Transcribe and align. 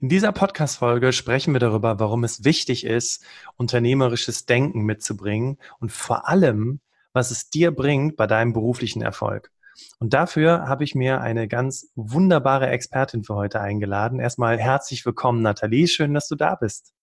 In 0.00 0.08
dieser 0.08 0.30
Podcast-Folge 0.30 1.12
sprechen 1.12 1.54
wir 1.54 1.58
darüber, 1.58 1.98
warum 1.98 2.22
es 2.22 2.44
wichtig 2.44 2.84
ist, 2.84 3.24
unternehmerisches 3.56 4.46
Denken 4.46 4.82
mitzubringen 4.82 5.58
und 5.80 5.90
vor 5.90 6.28
allem, 6.28 6.78
was 7.12 7.32
es 7.32 7.50
dir 7.50 7.72
bringt 7.72 8.16
bei 8.16 8.28
deinem 8.28 8.52
beruflichen 8.52 9.02
Erfolg. 9.02 9.50
Und 9.98 10.14
dafür 10.14 10.68
habe 10.68 10.84
ich 10.84 10.94
mir 10.94 11.20
eine 11.20 11.48
ganz 11.48 11.90
wunderbare 11.96 12.68
Expertin 12.68 13.24
für 13.24 13.34
heute 13.34 13.60
eingeladen. 13.60 14.20
Erstmal 14.20 14.56
herzlich 14.56 15.04
willkommen, 15.04 15.42
Nathalie. 15.42 15.88
Schön, 15.88 16.14
dass 16.14 16.28
du 16.28 16.36
da 16.36 16.54
bist. 16.54 16.94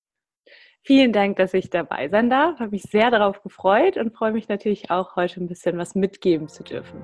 Vielen 0.82 1.12
Dank, 1.12 1.36
dass 1.36 1.54
ich 1.54 1.70
dabei 1.70 2.08
sein 2.08 2.30
darf. 2.30 2.60
Habe 2.60 2.72
mich 2.72 2.84
sehr 2.84 3.12
darauf 3.12 3.44
gefreut 3.44 3.98
und 3.98 4.16
freue 4.16 4.32
mich 4.32 4.48
natürlich 4.48 4.90
auch, 4.90 5.18
heute 5.18 5.42
ein 5.42 5.48
bisschen 5.50 5.78
was 5.78 5.96
mitgeben 5.96 6.48
zu 6.48 6.64
dürfen. 6.64 7.04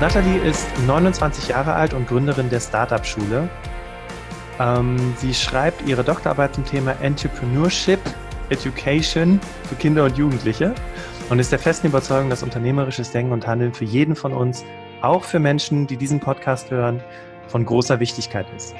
Nathalie 0.00 0.38
ist 0.38 0.66
29 0.86 1.48
Jahre 1.48 1.74
alt 1.74 1.92
und 1.92 2.08
Gründerin 2.08 2.48
der 2.48 2.60
Startup-Schule. 2.60 3.50
Ähm, 4.58 4.96
sie 5.18 5.34
schreibt 5.34 5.86
ihre 5.86 6.02
Doktorarbeit 6.02 6.54
zum 6.54 6.64
Thema 6.64 6.92
Entrepreneurship 7.02 8.00
Education 8.48 9.38
für 9.64 9.74
Kinder 9.74 10.04
und 10.04 10.16
Jugendliche 10.16 10.74
und 11.28 11.38
ist 11.38 11.52
der 11.52 11.58
festen 11.58 11.88
Überzeugung, 11.88 12.30
dass 12.30 12.42
unternehmerisches 12.42 13.12
Denken 13.12 13.32
und 13.32 13.46
Handeln 13.46 13.74
für 13.74 13.84
jeden 13.84 14.16
von 14.16 14.32
uns, 14.32 14.64
auch 15.02 15.22
für 15.22 15.38
Menschen, 15.38 15.86
die 15.86 15.98
diesen 15.98 16.18
Podcast 16.18 16.70
hören, 16.70 17.02
von 17.48 17.66
großer 17.66 18.00
Wichtigkeit 18.00 18.46
ist. 18.56 18.74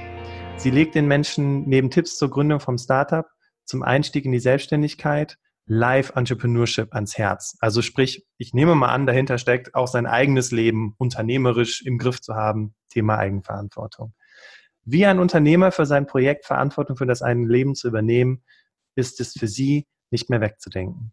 Sie 0.57 0.71
legt 0.71 0.95
den 0.95 1.07
Menschen 1.07 1.69
neben 1.69 1.91
Tipps 1.91 2.17
zur 2.17 2.31
Gründung 2.31 2.61
vom 2.61 2.79
Startup, 2.79 3.27
zum 3.67 3.83
Einstieg 3.83 4.25
in 4.25 4.33
die 4.33 4.41
Selbstständigkeit 4.41 5.37
Live-Entrepreneurship 5.73 6.93
ans 6.95 7.17
Herz. 7.17 7.57
Also 7.61 7.81
sprich, 7.81 8.27
ich 8.39 8.53
nehme 8.55 8.75
mal 8.75 8.89
an, 8.89 9.07
dahinter 9.07 9.39
steckt 9.39 9.77
auch 9.77 9.87
sein 9.87 10.05
eigenes 10.05 10.51
Leben 10.51 10.97
unternehmerisch 10.99 11.83
im 11.87 11.97
Griff 11.97 12.21
zu 12.21 12.35
haben, 12.35 12.75
Thema 12.89 13.19
Eigenverantwortung. 13.19 14.13
Wie 14.83 15.07
ein 15.07 15.21
Unternehmer 15.21 15.71
für 15.71 15.87
sein 15.87 16.09
Projekt 16.09 16.45
Verantwortung 16.45 16.97
für 16.97 17.07
das 17.07 17.23
eigene 17.23 17.47
Leben 17.47 17.77
zu 17.77 17.87
übernehmen, 17.87 18.43
ist 18.97 19.21
es 19.21 19.35
für 19.39 19.47
Sie 19.47 19.87
nicht 20.11 20.29
mehr 20.29 20.41
wegzudenken. 20.41 21.13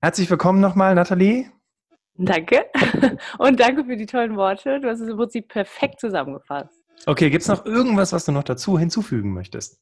Herzlich 0.00 0.30
willkommen 0.30 0.62
nochmal, 0.62 0.94
Nathalie. 0.94 1.52
Danke. 2.14 2.70
Und 3.38 3.60
danke 3.60 3.84
für 3.84 3.98
die 3.98 4.06
tollen 4.06 4.34
Worte. 4.36 4.80
Du 4.80 4.88
hast 4.88 5.00
es 5.00 5.08
im 5.08 5.18
Prinzip 5.18 5.48
perfekt 5.48 6.00
zusammengefasst. 6.00 6.72
Okay, 7.04 7.28
gibt 7.28 7.42
es 7.42 7.48
noch 7.48 7.66
irgendwas, 7.66 8.14
was 8.14 8.24
du 8.24 8.32
noch 8.32 8.44
dazu 8.44 8.78
hinzufügen 8.78 9.34
möchtest? 9.34 9.78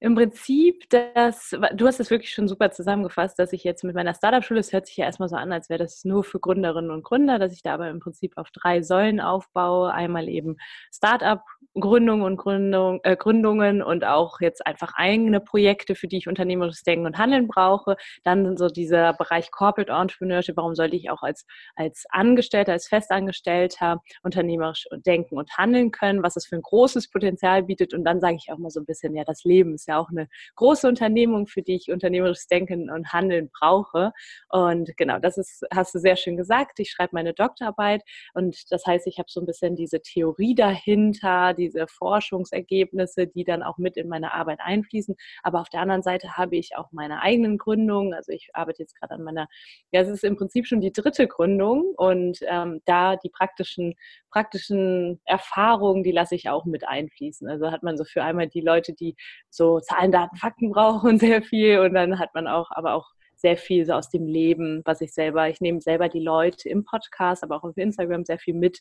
Im 0.00 0.14
Prinzip, 0.14 0.88
dass, 0.88 1.54
du 1.74 1.86
hast 1.86 2.00
es 2.00 2.10
wirklich 2.10 2.32
schon 2.32 2.48
super 2.48 2.70
zusammengefasst, 2.70 3.38
dass 3.38 3.52
ich 3.52 3.64
jetzt 3.64 3.84
mit 3.84 3.94
meiner 3.94 4.14
Startup-Schule, 4.14 4.60
es 4.60 4.72
hört 4.72 4.86
sich 4.86 4.96
ja 4.96 5.04
erstmal 5.04 5.28
so 5.28 5.36
an, 5.36 5.52
als 5.52 5.68
wäre 5.68 5.78
das 5.78 6.04
nur 6.04 6.24
für 6.24 6.40
Gründerinnen 6.40 6.90
und 6.90 7.04
Gründer, 7.04 7.38
dass 7.38 7.52
ich 7.52 7.62
da 7.62 7.74
aber 7.74 7.90
im 7.90 8.00
Prinzip 8.00 8.32
auf 8.36 8.50
drei 8.50 8.82
Säulen 8.82 9.20
aufbaue. 9.20 9.92
Einmal 9.92 10.28
eben 10.28 10.56
Startup 10.90 11.42
Gründung 11.78 12.22
und 12.22 12.36
Gründung, 12.36 13.00
äh, 13.04 13.16
Gründungen 13.16 13.80
und 13.82 14.04
auch 14.04 14.40
jetzt 14.40 14.66
einfach 14.66 14.92
eigene 14.96 15.40
Projekte, 15.40 15.94
für 15.94 16.08
die 16.08 16.16
ich 16.16 16.26
unternehmerisches 16.28 16.82
Denken 16.82 17.06
und 17.06 17.16
Handeln 17.16 17.46
brauche. 17.46 17.96
Dann 18.24 18.56
so 18.56 18.68
dieser 18.68 19.12
Bereich 19.12 19.50
Corporate 19.52 19.92
Entrepreneurship, 19.92 20.56
warum 20.56 20.74
sollte 20.74 20.96
ich 20.96 21.10
auch 21.10 21.22
als, 21.22 21.46
als 21.76 22.06
Angestellter, 22.10 22.72
als 22.72 22.88
Festangestellter 22.88 24.02
unternehmerisch 24.22 24.86
denken 25.06 25.38
und 25.38 25.56
handeln 25.56 25.92
können, 25.92 26.22
was 26.22 26.36
es 26.36 26.46
für 26.46 26.56
ein 26.56 26.62
großes 26.62 27.08
Potenzial 27.08 27.62
bietet. 27.62 27.94
Und 27.94 28.04
dann 28.04 28.20
sage 28.20 28.36
ich 28.36 28.50
auch 28.52 28.58
mal 28.58 28.70
so 28.70 28.80
ein 28.80 28.86
bisschen, 28.86 29.14
ja, 29.14 29.22
das 29.24 29.44
Leben 29.44 29.74
ist 29.74 29.86
ja 29.90 29.98
auch 29.98 30.10
eine 30.10 30.28
große 30.56 30.88
Unternehmung, 30.88 31.46
für 31.46 31.62
die 31.62 31.76
ich 31.76 31.90
unternehmerisches 31.90 32.46
Denken 32.46 32.90
und 32.90 33.12
Handeln 33.12 33.50
brauche. 33.52 34.12
Und 34.48 34.96
genau, 34.96 35.18
das 35.18 35.38
ist, 35.38 35.64
hast 35.74 35.94
du 35.94 35.98
sehr 35.98 36.16
schön 36.16 36.36
gesagt. 36.36 36.80
Ich 36.80 36.90
schreibe 36.90 37.10
meine 37.14 37.34
Doktorarbeit 37.34 38.02
und 38.34 38.70
das 38.70 38.86
heißt, 38.86 39.06
ich 39.06 39.18
habe 39.18 39.28
so 39.28 39.40
ein 39.40 39.46
bisschen 39.46 39.76
diese 39.76 40.00
Theorie 40.00 40.54
dahinter, 40.54 41.54
diese 41.54 41.86
Forschungsergebnisse, 41.86 43.26
die 43.26 43.44
dann 43.44 43.62
auch 43.62 43.78
mit 43.78 43.96
in 43.96 44.08
meine 44.08 44.32
Arbeit 44.32 44.60
einfließen. 44.60 45.16
Aber 45.42 45.60
auf 45.60 45.68
der 45.68 45.80
anderen 45.80 46.02
Seite 46.02 46.36
habe 46.36 46.56
ich 46.56 46.76
auch 46.76 46.92
meine 46.92 47.22
eigenen 47.22 47.58
Gründungen. 47.58 48.14
Also 48.14 48.32
ich 48.32 48.50
arbeite 48.52 48.82
jetzt 48.82 48.98
gerade 48.98 49.14
an 49.14 49.22
meiner, 49.22 49.48
ja, 49.92 50.00
es 50.00 50.08
ist 50.08 50.24
im 50.24 50.36
Prinzip 50.36 50.66
schon 50.66 50.80
die 50.80 50.92
dritte 50.92 51.26
Gründung 51.26 51.92
und 51.96 52.38
ähm, 52.48 52.80
da 52.84 53.16
die 53.16 53.30
praktischen, 53.30 53.94
praktischen 54.30 55.20
Erfahrungen, 55.24 56.02
die 56.02 56.12
lasse 56.12 56.34
ich 56.34 56.48
auch 56.48 56.64
mit 56.64 56.86
einfließen. 56.86 57.48
Also 57.48 57.70
hat 57.70 57.82
man 57.82 57.96
so 57.96 58.04
für 58.04 58.22
einmal 58.22 58.48
die 58.48 58.60
Leute, 58.60 58.92
die 58.92 59.16
so 59.50 59.79
Zahlen, 59.80 60.12
Daten, 60.12 60.36
Fakten 60.36 60.70
brauchen 60.70 61.18
sehr 61.20 61.42
viel 61.42 61.80
und 61.80 61.94
dann 61.94 62.18
hat 62.18 62.34
man 62.34 62.46
auch, 62.46 62.70
aber 62.70 62.94
auch 62.94 63.10
sehr 63.34 63.56
viel 63.56 63.86
so 63.86 63.94
aus 63.94 64.10
dem 64.10 64.26
Leben, 64.26 64.82
was 64.84 65.00
ich 65.00 65.12
selber, 65.12 65.48
ich 65.48 65.60
nehme 65.60 65.80
selber 65.80 66.08
die 66.08 66.20
Leute 66.20 66.68
im 66.68 66.84
Podcast, 66.84 67.42
aber 67.42 67.56
auch 67.56 67.64
auf 67.64 67.76
Instagram 67.76 68.24
sehr 68.24 68.38
viel 68.38 68.54
mit, 68.54 68.80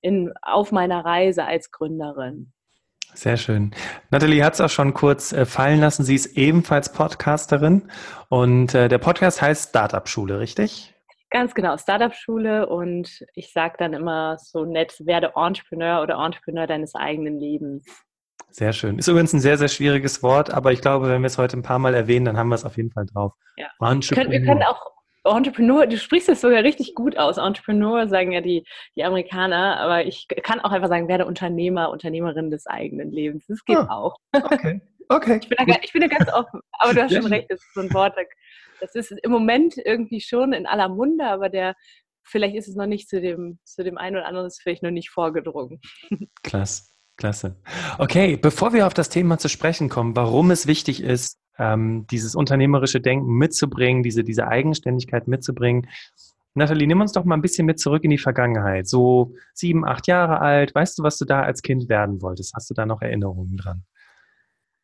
in, 0.00 0.32
auf 0.42 0.72
meiner 0.72 1.04
Reise 1.04 1.44
als 1.44 1.70
Gründerin. 1.70 2.52
Sehr 3.14 3.36
schön. 3.36 3.72
Nathalie 4.10 4.44
hat 4.44 4.54
es 4.54 4.60
auch 4.60 4.70
schon 4.70 4.92
kurz 4.92 5.32
äh, 5.32 5.46
fallen 5.46 5.80
lassen. 5.80 6.04
Sie 6.04 6.14
ist 6.14 6.36
ebenfalls 6.36 6.92
Podcasterin 6.92 7.90
und 8.28 8.74
äh, 8.74 8.88
der 8.88 8.98
Podcast 8.98 9.40
heißt 9.40 9.70
Startup 9.70 10.06
Schule, 10.08 10.38
richtig? 10.40 10.94
Ganz 11.30 11.54
genau, 11.54 11.76
Startup 11.76 12.14
Schule 12.14 12.68
und 12.68 13.24
ich 13.34 13.52
sage 13.52 13.74
dann 13.78 13.92
immer 13.92 14.38
so 14.38 14.64
nett, 14.64 14.94
werde 15.04 15.32
Entrepreneur 15.36 16.02
oder 16.02 16.14
Entrepreneur 16.24 16.66
deines 16.66 16.94
eigenen 16.94 17.38
Lebens. 17.38 17.84
Sehr 18.50 18.72
schön. 18.72 18.98
Ist 18.98 19.08
übrigens 19.08 19.32
ein 19.32 19.40
sehr, 19.40 19.58
sehr 19.58 19.68
schwieriges 19.68 20.22
Wort, 20.22 20.52
aber 20.52 20.72
ich 20.72 20.80
glaube, 20.80 21.08
wenn 21.08 21.22
wir 21.22 21.26
es 21.26 21.38
heute 21.38 21.56
ein 21.56 21.62
paar 21.62 21.78
Mal 21.78 21.94
erwähnen, 21.94 22.24
dann 22.24 22.36
haben 22.36 22.48
wir 22.48 22.54
es 22.54 22.64
auf 22.64 22.76
jeden 22.76 22.90
Fall 22.90 23.06
drauf. 23.06 23.32
Ja. 23.56 23.68
Wir 23.78 24.44
können 24.44 24.62
auch 24.62 24.98
Entrepreneur, 25.24 25.86
du 25.86 25.98
sprichst 25.98 26.28
es 26.28 26.40
sogar 26.40 26.62
richtig 26.62 26.94
gut 26.94 27.18
aus. 27.18 27.36
Entrepreneur 27.36 28.08
sagen 28.08 28.32
ja 28.32 28.40
die, 28.40 28.64
die 28.96 29.04
Amerikaner, 29.04 29.78
aber 29.78 30.06
ich 30.06 30.26
kann 30.42 30.60
auch 30.60 30.70
einfach 30.70 30.88
sagen, 30.88 31.08
werde 31.08 31.26
Unternehmer, 31.26 31.90
Unternehmerin 31.90 32.50
des 32.50 32.66
eigenen 32.66 33.10
Lebens. 33.10 33.44
Das 33.46 33.64
geht 33.64 33.76
ah, 33.76 33.88
auch. 33.90 34.16
Okay, 34.32 34.80
okay. 35.08 35.40
Ich 35.42 35.48
bin, 35.48 35.66
da, 35.66 35.76
ich 35.82 35.92
bin 35.92 36.02
da 36.02 36.08
ganz 36.08 36.32
offen, 36.32 36.60
aber 36.72 36.94
du 36.94 37.02
hast 37.02 37.14
schon 37.14 37.26
recht, 37.26 37.50
das 37.50 37.60
ist 37.60 37.74
so 37.74 37.80
ein 37.80 37.92
Wort, 37.92 38.14
das 38.80 38.94
ist 38.94 39.10
im 39.10 39.30
Moment 39.30 39.76
irgendwie 39.76 40.20
schon 40.20 40.52
in 40.52 40.66
aller 40.66 40.88
Munde, 40.88 41.26
aber 41.26 41.48
der, 41.48 41.74
vielleicht 42.22 42.56
ist 42.56 42.68
es 42.68 42.76
noch 42.76 42.86
nicht 42.86 43.08
zu 43.08 43.20
dem, 43.20 43.58
zu 43.64 43.84
dem 43.84 43.98
einen 43.98 44.16
oder 44.16 44.26
anderen, 44.26 44.46
ist 44.46 44.62
vielleicht 44.62 44.82
noch 44.82 44.90
nicht 44.90 45.10
vorgedrungen. 45.10 45.80
Klasse. 46.42 46.84
Klasse. 47.18 47.56
Okay, 47.98 48.36
bevor 48.36 48.72
wir 48.72 48.86
auf 48.86 48.94
das 48.94 49.08
Thema 49.08 49.38
zu 49.38 49.48
sprechen 49.48 49.88
kommen, 49.88 50.14
warum 50.14 50.52
es 50.52 50.68
wichtig 50.68 51.02
ist, 51.02 51.36
ähm, 51.58 52.06
dieses 52.10 52.36
unternehmerische 52.36 53.00
Denken 53.00 53.32
mitzubringen, 53.32 54.04
diese, 54.04 54.22
diese 54.22 54.46
Eigenständigkeit 54.46 55.26
mitzubringen. 55.26 55.88
Nathalie, 56.54 56.86
nimm 56.86 57.00
uns 57.00 57.12
doch 57.12 57.24
mal 57.24 57.34
ein 57.34 57.42
bisschen 57.42 57.66
mit 57.66 57.80
zurück 57.80 58.04
in 58.04 58.10
die 58.10 58.18
Vergangenheit. 58.18 58.86
So 58.86 59.34
sieben, 59.52 59.84
acht 59.84 60.06
Jahre 60.06 60.40
alt. 60.40 60.72
Weißt 60.74 60.96
du, 60.98 61.02
was 61.02 61.18
du 61.18 61.24
da 61.24 61.42
als 61.42 61.62
Kind 61.62 61.88
werden 61.88 62.22
wolltest? 62.22 62.54
Hast 62.54 62.70
du 62.70 62.74
da 62.74 62.86
noch 62.86 63.02
Erinnerungen 63.02 63.56
dran? 63.56 63.82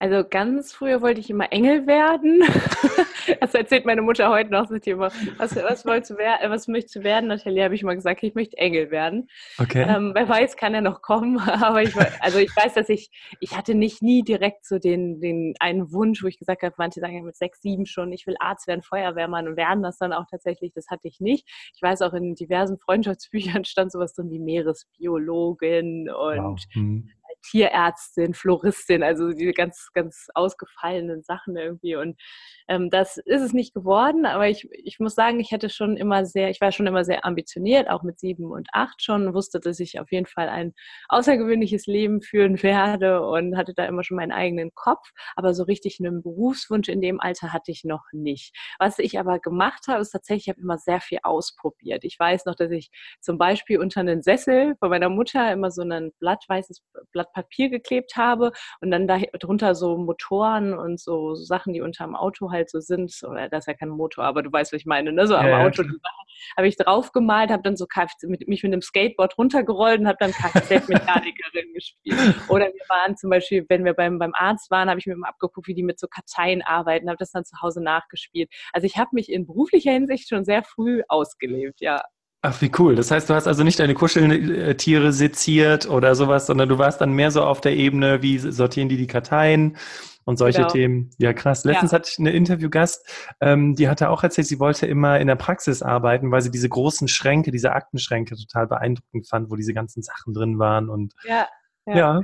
Also 0.01 0.25
ganz 0.29 0.73
früher 0.73 1.03
wollte 1.03 1.21
ich 1.21 1.31
immer 1.31 1.53
Engel 1.53 1.87
werden. 1.87 2.43
das 3.41 3.55
erzählt 3.55 3.85
meine 3.85 4.03
Mutter 4.03 4.29
heute 4.29 4.51
noch. 4.51 4.69
Sagt 4.69 4.87
immer, 4.87 5.11
was, 5.39 5.57
was, 5.57 5.87
wolltest 5.87 6.13
du 6.13 6.17
werden, 6.17 6.51
was 6.51 6.69
möchtest 6.69 6.97
du 6.97 7.03
werden? 7.03 7.29
Nathalie 7.29 7.65
habe 7.65 7.75
ich 7.75 7.83
mal 7.83 7.95
gesagt, 7.95 8.23
ich 8.23 8.35
möchte 8.35 8.57
Engel 8.57 8.91
werden. 8.91 9.29
Okay. 9.59 9.87
Ähm, 9.89 10.13
wer 10.15 10.29
weiß, 10.29 10.57
kann 10.57 10.75
er 10.75 10.81
noch 10.81 11.03
kommen. 11.03 11.39
Aber 11.39 11.83
ich, 11.83 11.95
also 12.21 12.39
ich 12.39 12.55
weiß, 12.55 12.75
dass 12.75 12.89
ich, 12.89 13.11
ich 13.41 13.57
hatte 13.57 13.75
nicht 13.75 14.03
nie 14.03 14.23
direkt 14.23 14.67
so 14.67 14.79
den, 14.79 15.21
den 15.21 15.55
einen 15.61 15.93
Wunsch, 15.93 16.23
wo 16.23 16.27
ich 16.27 16.39
gesagt 16.39 16.63
habe, 16.63 16.75
manche 16.79 17.01
sagen 17.01 17.17
ja 17.17 17.23
mit 17.23 17.37
sechs, 17.37 17.61
sieben 17.61 17.87
schon, 17.87 18.13
ich 18.13 18.27
will 18.27 18.37
Arzt 18.41 18.67
werden, 18.67 18.83
Feuerwehrmann 18.83 19.49
und 19.49 19.57
werden 19.57 19.83
das 19.83 19.99
dann 19.99 20.13
auch 20.13 20.27
tatsächlich. 20.31 20.73
Das 20.75 20.89
hatte 20.89 21.09
ich 21.09 21.21
nicht. 21.21 21.49
Ich 21.75 21.83
weiß 21.83 22.03
auch 22.03 22.15
in 22.15 22.35
diversen 22.35 22.79
Freundschaftsbüchern 22.79 23.65
stand 23.65 23.93
sowas 23.93 24.15
drin 24.15 24.31
wie 24.31 24.39
Meeresbiologin 24.39 26.11
und 26.11 26.39
wow. 26.39 26.59
hm 26.73 27.09
Tierärztin, 27.51 28.35
Floristin, 28.35 29.03
also 29.03 29.31
diese 29.33 29.53
ganz, 29.53 29.91
ganz 29.93 30.29
ausgefallenen 30.35 31.23
Sachen 31.23 31.57
irgendwie. 31.57 31.97
Und 31.97 32.21
ähm, 32.69 32.91
das 32.91 33.19
ist 33.19 33.43
es 33.43 33.53
nicht 33.53 33.75
geworden, 33.75 34.27
aber 34.27 34.49
ich, 34.49 34.69
ich 34.73 34.99
muss 34.99 35.15
sagen, 35.15 35.41
ich 35.41 35.51
hätte 35.51 35.69
schon 35.69 35.97
immer 35.97 36.25
sehr, 36.25 36.51
ich 36.51 36.61
war 36.61 36.73
schon 36.73 36.87
immer 36.87 37.05
sehr 37.05 37.25
ambitioniert, 37.25 37.89
auch 37.91 38.03
mit 38.03 38.19
sieben 38.19 38.51
und 38.51 38.69
acht 38.73 39.03
schon, 39.03 39.35
wusste, 39.35 39.61
dass 39.61 39.81
ich 39.81 40.01
auf 40.01 40.11
jeden 40.11 40.27
Fall 40.27 40.49
ein 40.49 40.73
außergewöhnliches 41.09 41.87
Leben 41.87 42.23
führen 42.23 42.63
werde 42.63 43.23
und 43.23 43.57
hatte 43.57 43.75
da 43.75 43.85
immer 43.85 44.05
schon 44.05 44.17
meinen 44.17 44.33
eigenen 44.33 44.75
Kopf, 44.75 45.11
aber 45.37 45.53
so 45.55 45.65
richtig 45.65 45.99
einen 46.01 46.23
Berufswunsch 46.23 46.89
in 46.89 47.01
dem 47.01 47.21
Alter 47.21 47.53
hatte 47.53 47.71
ich 47.71 47.85
noch 47.85 48.05
nicht. 48.13 48.57
Was 48.79 48.99
ich 48.99 49.19
aber 49.19 49.39
gemacht 49.39 49.87
habe, 49.89 50.01
ist 50.01 50.11
tatsächlich, 50.11 50.45
ich 50.45 50.49
habe 50.49 50.61
immer 50.61 50.79
sehr 50.79 51.01
viel 51.01 51.19
ausprobiert. 51.23 52.05
Ich 52.05 52.19
weiß 52.19 52.47
noch, 52.47 52.55
dass 52.55 52.71
ich 52.71 52.91
zum 53.21 53.39
Beispiel 53.39 53.79
unter 53.79 54.01
einen 54.01 54.23
Sessel 54.23 54.77
von 54.79 54.91
meiner 54.91 55.09
Mutter 55.09 55.53
immer 55.53 55.71
so 55.71 55.83
ein 55.83 56.13
Blatt, 56.19 56.45
weißes 56.49 56.83
Blatt 57.13 57.34
Papier 57.35 57.69
geklebt 57.69 58.17
habe 58.17 58.53
und 58.81 58.91
dann 58.91 59.07
darunter 59.07 59.75
so 59.75 59.99
Motoren 59.99 60.73
und 60.73 61.01
so 61.01 61.35
Sachen, 61.35 61.73
die 61.73 61.81
unter 61.81 62.05
dem 62.05 62.17
Auto 62.17 62.51
halt 62.51 62.71
so 62.71 62.81
sind, 62.81 63.13
oder 63.29 63.49
das 63.49 63.65
ist 63.65 63.67
ja 63.67 63.75
kein 63.75 63.91
Motor, 63.91 64.25
aber 64.25 64.43
du 64.43 64.51
weißt, 64.51 64.73
was 64.73 64.81
ich 64.81 64.87
meine, 64.87 65.13
ne? 65.13 65.27
so 65.27 65.37
am 65.37 65.47
ja, 65.47 65.67
Auto, 65.67 65.83
habe 66.57 66.69
ich 66.69 66.77
drauf 66.77 67.13
gemalt, 67.13 67.51
habe 67.51 67.63
dann 67.63 67.77
so 67.77 67.87
Kfz, 67.87 68.25
mit, 68.25 68.47
mich 68.49 68.63
mit 68.63 68.73
einem 68.73 68.83
Skateboard 68.83 69.37
runtergerollt 69.39 70.01
und 70.01 70.07
habe 70.07 70.19
dann 70.21 70.33
Kfz-Mechanikerin 70.33 71.73
gespielt. 71.75 72.35
Oder 72.49 72.67
wir 72.67 72.85
waren 72.89 73.17
zum 73.17 73.31
Beispiel, 73.31 73.65
wenn 73.69 73.85
wir 73.85 73.95
beim, 73.95 74.19
beim 74.19 74.33
Arzt 74.35 74.71
waren, 74.71 74.89
habe 74.89 75.01
ich 75.01 75.07
mir 75.07 75.17
mal 75.17 75.29
abgeguckt, 75.29 75.67
wie 75.67 75.75
die 75.75 75.83
mit 75.83 75.99
so 75.99 76.07
Karteien 76.07 76.63
arbeiten, 76.63 77.09
habe 77.09 77.19
das 77.19 77.33
dann 77.33 77.45
zu 77.45 77.61
Hause 77.61 77.83
nachgespielt. 77.83 78.51
Also 78.73 78.87
ich 78.87 78.97
habe 78.97 79.11
mich 79.13 79.31
in 79.31 79.47
beruflicher 79.47 79.93
Hinsicht 79.93 80.29
schon 80.29 80.45
sehr 80.45 80.63
früh 80.63 81.03
ausgelebt, 81.09 81.81
ja. 81.81 82.03
Ach, 82.47 82.61
wie 82.61 82.71
cool. 82.79 82.95
Das 82.95 83.11
heißt, 83.11 83.31
du 83.31 83.35
hast 83.35 83.47
also 83.47 83.65
nicht 83.65 83.79
deine 83.79 83.95
Kuscheltiere 83.95 85.15
seziert 85.15 85.89
oder 85.89 86.15
sowas, 86.15 86.45
sondern 86.45 86.69
du 86.69 86.77
warst 86.77 87.01
dann 87.01 87.15
mehr 87.15 87.31
so 87.31 87.43
auf 87.43 87.63
der 87.63 87.75
Ebene, 87.75 88.21
wie 88.21 88.37
sortieren 88.37 88.91
die 88.91 88.99
die 88.99 89.07
Karteien 89.07 89.79
und 90.27 90.37
solche 90.37 90.59
genau. 90.59 90.71
Themen. 90.71 91.11
Ja, 91.17 91.33
krass. 91.33 91.65
Letztens 91.65 91.93
ja. 91.93 91.97
hatte 91.97 92.11
ich 92.13 92.19
eine 92.19 92.33
Interviewgast, 92.33 93.09
ähm, 93.41 93.77
die 93.77 93.89
hatte 93.89 94.11
auch 94.11 94.23
erzählt, 94.23 94.47
sie 94.47 94.61
wollte 94.61 94.87
immer 94.87 95.19
in 95.21 95.27
der 95.27 95.37
Praxis 95.37 95.81
arbeiten, 95.81 96.31
weil 96.33 96.43
sie 96.43 96.51
diese 96.51 96.69
großen 96.69 97.09
Schränke, 97.09 97.51
diese 97.51 97.73
Aktenschränke 97.73 98.37
total 98.37 98.67
beeindruckend 98.67 99.27
fand, 99.27 99.51
wo 99.51 99.57
diese 99.57 99.73
ganzen 99.73 100.03
Sachen 100.03 100.35
drin 100.35 100.59
waren 100.59 100.91
und 100.91 101.15
ja. 101.27 101.47
ja. 101.87 101.97
ja. 101.97 102.21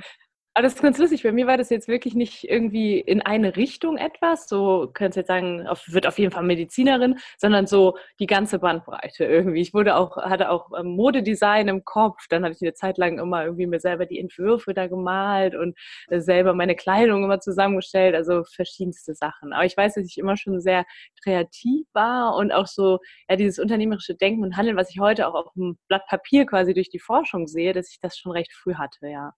Aber 0.54 0.64
das 0.64 0.74
ist 0.74 0.82
ganz 0.82 0.98
lustig. 0.98 1.22
Bei 1.22 1.30
mir 1.30 1.46
war 1.46 1.56
das 1.56 1.70
jetzt 1.70 1.86
wirklich 1.86 2.14
nicht 2.14 2.42
irgendwie 2.50 2.98
in 2.98 3.22
eine 3.22 3.54
Richtung 3.56 3.96
etwas, 3.96 4.48
so 4.48 4.90
könntest 4.92 5.16
jetzt 5.16 5.28
sagen, 5.28 5.66
auf, 5.68 5.84
wird 5.86 6.08
auf 6.08 6.18
jeden 6.18 6.32
Fall 6.32 6.42
Medizinerin, 6.42 7.20
sondern 7.38 7.68
so 7.68 7.96
die 8.18 8.26
ganze 8.26 8.58
Bandbreite 8.58 9.24
irgendwie. 9.24 9.60
Ich 9.60 9.74
wurde 9.74 9.94
auch, 9.96 10.16
hatte 10.16 10.50
auch 10.50 10.72
ähm, 10.76 10.88
Modedesign 10.96 11.68
im 11.68 11.84
Kopf, 11.84 12.26
dann 12.28 12.44
hatte 12.44 12.56
ich 12.56 12.62
eine 12.62 12.74
Zeit 12.74 12.98
lang 12.98 13.20
immer 13.20 13.44
irgendwie 13.44 13.68
mir 13.68 13.78
selber 13.78 14.06
die 14.06 14.18
Entwürfe 14.18 14.74
da 14.74 14.88
gemalt 14.88 15.54
und 15.54 15.78
äh, 16.08 16.20
selber 16.20 16.52
meine 16.52 16.74
Kleidung 16.74 17.22
immer 17.22 17.38
zusammengestellt, 17.38 18.16
also 18.16 18.42
verschiedenste 18.42 19.14
Sachen. 19.14 19.52
Aber 19.52 19.64
ich 19.64 19.76
weiß, 19.76 19.94
dass 19.94 20.06
ich 20.06 20.18
immer 20.18 20.36
schon 20.36 20.60
sehr 20.60 20.84
kreativ 21.22 21.86
war 21.92 22.34
und 22.34 22.50
auch 22.50 22.66
so, 22.66 22.98
ja, 23.28 23.36
dieses 23.36 23.60
unternehmerische 23.60 24.16
Denken 24.16 24.42
und 24.42 24.56
Handeln, 24.56 24.76
was 24.76 24.90
ich 24.90 24.98
heute 24.98 25.28
auch 25.28 25.34
auf 25.34 25.52
dem 25.54 25.78
Blatt 25.86 26.06
Papier 26.08 26.44
quasi 26.44 26.74
durch 26.74 26.90
die 26.90 26.98
Forschung 26.98 27.46
sehe, 27.46 27.72
dass 27.72 27.90
ich 27.92 28.00
das 28.00 28.18
schon 28.18 28.32
recht 28.32 28.52
früh 28.52 28.74
hatte, 28.74 29.06
ja. 29.08 29.32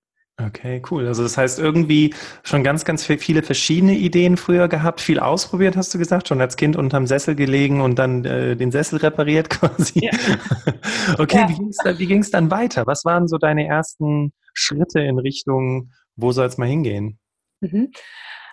Okay, 0.46 0.82
cool. 0.90 1.06
Also 1.06 1.22
das 1.22 1.36
heißt 1.36 1.58
irgendwie 1.58 2.14
schon 2.42 2.64
ganz, 2.64 2.84
ganz 2.84 3.04
viele 3.04 3.42
verschiedene 3.42 3.94
Ideen 3.94 4.36
früher 4.36 4.68
gehabt, 4.68 5.00
viel 5.00 5.18
ausprobiert, 5.20 5.76
hast 5.76 5.92
du 5.94 5.98
gesagt, 5.98 6.28
schon 6.28 6.40
als 6.40 6.56
Kind 6.56 6.76
unterm 6.76 7.06
Sessel 7.06 7.34
gelegen 7.34 7.80
und 7.80 7.98
dann 7.98 8.24
äh, 8.24 8.56
den 8.56 8.70
Sessel 8.70 8.98
repariert 8.98 9.50
quasi. 9.50 10.06
Ja. 10.06 10.12
okay, 11.18 11.38
ja. 11.38 11.48
wie 11.98 12.06
ging 12.06 12.20
es 12.20 12.30
dann, 12.30 12.48
dann 12.48 12.50
weiter? 12.50 12.86
Was 12.86 13.04
waren 13.04 13.28
so 13.28 13.38
deine 13.38 13.66
ersten 13.66 14.32
Schritte 14.54 15.00
in 15.00 15.18
Richtung, 15.18 15.92
wo 16.16 16.32
soll 16.32 16.46
es 16.46 16.58
mal 16.58 16.68
hingehen? 16.68 17.18
Mhm. 17.60 17.90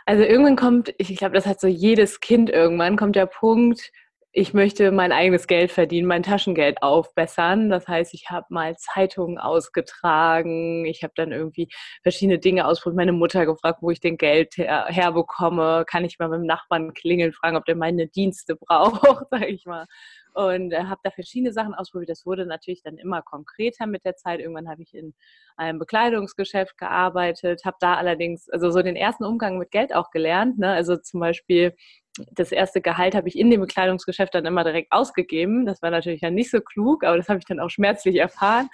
Also 0.05 0.23
irgendwann 0.23 0.55
kommt, 0.55 0.93
ich 0.97 1.15
glaube, 1.17 1.35
das 1.35 1.45
hat 1.45 1.61
so 1.61 1.67
jedes 1.67 2.19
Kind 2.19 2.49
irgendwann, 2.49 2.97
kommt 2.97 3.15
der 3.15 3.27
Punkt, 3.27 3.91
ich 4.31 4.53
möchte 4.53 4.91
mein 4.91 5.11
eigenes 5.11 5.47
Geld 5.47 5.71
verdienen, 5.71 6.07
mein 6.07 6.21
Taschengeld 6.21 6.83
aufbessern. 6.83 7.69
Das 7.69 7.87
heißt, 7.87 8.13
ich 8.13 8.29
habe 8.29 8.45
mal 8.49 8.77
Zeitungen 8.77 9.39
ausgetragen, 9.39 10.85
ich 10.85 11.01
habe 11.03 11.13
dann 11.15 11.31
irgendwie 11.31 11.67
verschiedene 12.03 12.37
Dinge 12.37 12.67
ausprobiert, 12.67 12.97
meine 12.97 13.11
Mutter 13.11 13.47
gefragt, 13.47 13.79
wo 13.81 13.89
ich 13.89 13.99
den 13.99 14.17
Geld 14.17 14.55
her 14.57 14.85
herbekomme, 14.87 15.83
kann 15.87 16.05
ich 16.05 16.19
mal 16.19 16.29
mit 16.29 16.39
dem 16.41 16.45
Nachbarn 16.45 16.93
klingeln, 16.93 17.33
fragen, 17.33 17.57
ob 17.57 17.65
der 17.65 17.75
meine 17.75 18.07
Dienste 18.07 18.55
braucht, 18.55 19.01
sage 19.31 19.47
ich 19.47 19.65
mal. 19.65 19.87
Und 20.35 20.73
äh, 20.73 20.83
habe 20.83 21.01
da 21.03 21.09
verschiedene 21.09 21.51
Sachen 21.51 21.73
ausprobiert. 21.73 22.09
Das 22.09 22.25
wurde 22.25 22.45
natürlich 22.45 22.83
dann 22.83 22.97
immer 22.97 23.23
konkreter 23.23 23.87
mit 23.87 24.05
der 24.05 24.15
Zeit. 24.15 24.39
Irgendwann 24.39 24.69
habe 24.69 24.83
ich 24.83 24.93
in 24.93 25.15
einem 25.57 25.79
Bekleidungsgeschäft 25.79 26.77
gearbeitet, 26.77 27.65
habe 27.65 27.77
da 27.79 27.95
allerdings 27.95 28.47
also 28.49 28.69
so 28.69 28.83
den 28.83 28.95
ersten 28.95 29.25
Umgang 29.25 29.57
mit 29.57 29.71
Geld 29.71 29.93
auch 29.93 30.11
gelernt. 30.11 30.59
Ne? 30.59 30.71
Also 30.71 30.97
zum 30.97 31.19
Beispiel 31.19 31.73
das 32.31 32.51
erste 32.51 32.81
Gehalt 32.81 33.15
habe 33.15 33.27
ich 33.27 33.37
in 33.37 33.49
dem 33.49 33.61
Bekleidungsgeschäft 33.61 34.33
dann 34.33 34.45
immer 34.45 34.63
direkt 34.63 34.91
ausgegeben. 34.91 35.65
Das 35.65 35.81
war 35.81 35.91
natürlich 35.91 36.21
dann 36.21 36.33
nicht 36.33 36.51
so 36.51 36.61
klug, 36.61 37.03
aber 37.03 37.17
das 37.17 37.29
habe 37.29 37.39
ich 37.39 37.45
dann 37.45 37.59
auch 37.59 37.69
schmerzlich 37.69 38.15
erfahren. 38.17 38.69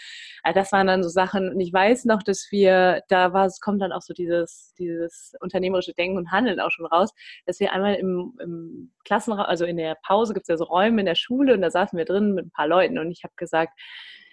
Das 0.54 0.72
waren 0.72 0.88
dann 0.88 1.04
so 1.04 1.10
Sachen, 1.10 1.50
und 1.50 1.60
ich 1.60 1.72
weiß 1.72 2.06
noch, 2.06 2.24
dass 2.24 2.48
wir, 2.52 3.02
da 3.10 3.34
war 3.34 3.46
es, 3.46 3.60
kommt 3.60 3.82
dann 3.82 3.92
auch 3.92 4.02
so 4.02 4.14
dieses, 4.14 4.74
dieses 4.78 5.34
unternehmerische 5.40 5.94
Denken 5.94 6.18
und 6.18 6.32
Handeln 6.32 6.60
auch 6.60 6.72
schon 6.72 6.86
raus, 6.86 7.12
dass 7.46 7.60
wir 7.60 7.74
einmal 7.74 7.96
im, 7.96 8.38
im 8.42 8.92
Klassenraum, 9.04 9.46
also 9.46 9.66
in 9.66 9.78
der 9.78 9.96
Pause 10.06 10.34
gibt 10.34 10.46
es 10.46 10.50
ja 10.50 10.58
so 10.58 10.66
Räume 10.66 11.02
in 11.02 11.06
der 11.06 11.16
Schule 11.16 11.54
und 11.54 11.62
da 11.62 11.72
saßen 11.72 11.98
wir 11.98 12.06
drin 12.06 12.34
mit 12.34 12.48
ein 12.48 12.52
paar 12.52 12.68
Leuten 12.68 13.00
und 13.00 13.12
ich 13.12 13.24
habe 13.24 13.34
gesagt, 13.36 13.80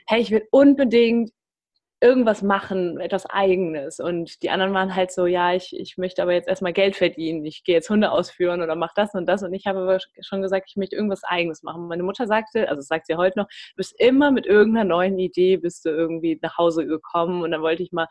hey, 0.07 0.21
ich 0.21 0.31
will 0.31 0.47
unbedingt 0.51 1.31
irgendwas 2.03 2.43
machen, 2.43 2.99
etwas 2.99 3.27
Eigenes. 3.27 4.01
Und 4.01 4.43
die 4.43 4.51
anderen 4.51 4.75
waren 4.75 4.97
halt 4.97 5.13
so, 5.13 5.27
ja, 5.27 5.55
ich, 5.55 5.73
ich 5.73 5.97
möchte 5.97 6.21
aber 6.21 6.33
jetzt 6.33 6.49
erstmal 6.49 6.73
Geld 6.73 6.97
verdienen. 6.97 7.45
Ich 7.47 7.63
gehe 7.63 7.77
jetzt 7.77 7.89
Hunde 7.89 8.11
ausführen 8.11 8.61
oder 8.61 8.75
mache 8.75 8.93
das 8.97 9.15
und 9.15 9.27
das. 9.27 9.45
Und 9.45 9.55
ich 9.55 9.67
habe 9.67 9.79
aber 9.79 9.99
schon 10.21 10.43
gesagt, 10.43 10.67
ich 10.69 10.77
möchte 10.77 10.97
irgendwas 10.97 11.23
Eigenes 11.23 11.63
machen. 11.63 11.87
Meine 11.87 12.03
Mutter 12.03 12.27
sagte, 12.27 12.69
also 12.69 12.83
sagt 12.83 13.07
sie 13.07 13.15
heute 13.15 13.39
noch, 13.39 13.47
du 13.47 13.77
bist 13.77 13.95
immer 14.01 14.33
mit 14.33 14.47
irgendeiner 14.47 14.85
neuen 14.85 15.17
Idee, 15.17 15.57
bist 15.59 15.85
du 15.85 15.91
irgendwie 15.91 16.41
nach 16.43 16.59
Hause 16.59 16.87
gekommen. 16.87 17.43
Und 17.43 17.53
dann 17.53 17.63
wollte 17.63 17.85
ich 17.85 17.93
mal 17.93 18.09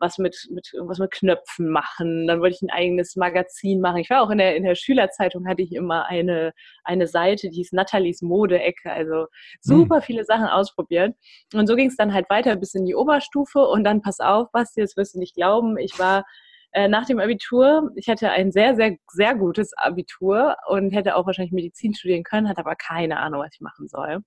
was 0.00 0.18
mit, 0.18 0.48
mit 0.50 0.72
irgendwas 0.72 0.98
mit 0.98 1.10
Knöpfen 1.10 1.68
machen. 1.68 2.26
Dann 2.26 2.40
wollte 2.40 2.56
ich 2.56 2.62
ein 2.62 2.70
eigenes 2.70 3.16
Magazin 3.16 3.80
machen. 3.80 3.98
Ich 3.98 4.10
war 4.10 4.22
auch 4.22 4.30
in 4.30 4.38
der, 4.38 4.56
in 4.56 4.64
der 4.64 4.74
Schülerzeitung, 4.74 5.46
hatte 5.46 5.62
ich 5.62 5.72
immer 5.72 6.06
eine, 6.06 6.52
eine 6.84 7.06
Seite, 7.06 7.50
die 7.50 7.56
hieß 7.56 7.72
Nathalies 7.72 8.22
Mode-Ecke. 8.22 8.90
Also 8.90 9.26
super 9.60 9.96
hm. 9.96 10.02
viele 10.02 10.24
Sachen 10.24 10.46
ausprobiert. 10.46 11.14
Und 11.54 11.66
so 11.66 11.76
ging 11.76 11.88
es 11.88 11.96
dann 11.96 12.14
halt 12.14 12.28
weiter 12.30 12.56
bis 12.56 12.74
in 12.74 12.86
die 12.86 12.94
Oberstufe. 12.94 13.60
Und 13.60 13.84
dann, 13.84 14.02
pass 14.02 14.20
auf, 14.20 14.50
Basti, 14.52 14.80
das 14.80 14.96
wirst 14.96 15.14
du 15.14 15.18
nicht 15.18 15.34
glauben, 15.34 15.78
ich 15.78 15.98
war 15.98 16.24
äh, 16.72 16.88
nach 16.88 17.06
dem 17.06 17.18
Abitur, 17.18 17.90
ich 17.96 18.08
hatte 18.08 18.30
ein 18.30 18.52
sehr, 18.52 18.76
sehr, 18.76 18.96
sehr 19.08 19.34
gutes 19.34 19.72
Abitur 19.76 20.56
und 20.68 20.92
hätte 20.92 21.16
auch 21.16 21.26
wahrscheinlich 21.26 21.52
Medizin 21.52 21.94
studieren 21.94 22.22
können, 22.22 22.48
hatte 22.48 22.60
aber 22.60 22.76
keine 22.76 23.18
Ahnung, 23.18 23.40
was 23.40 23.50
ich 23.54 23.60
machen 23.60 23.88
soll. 23.88 24.22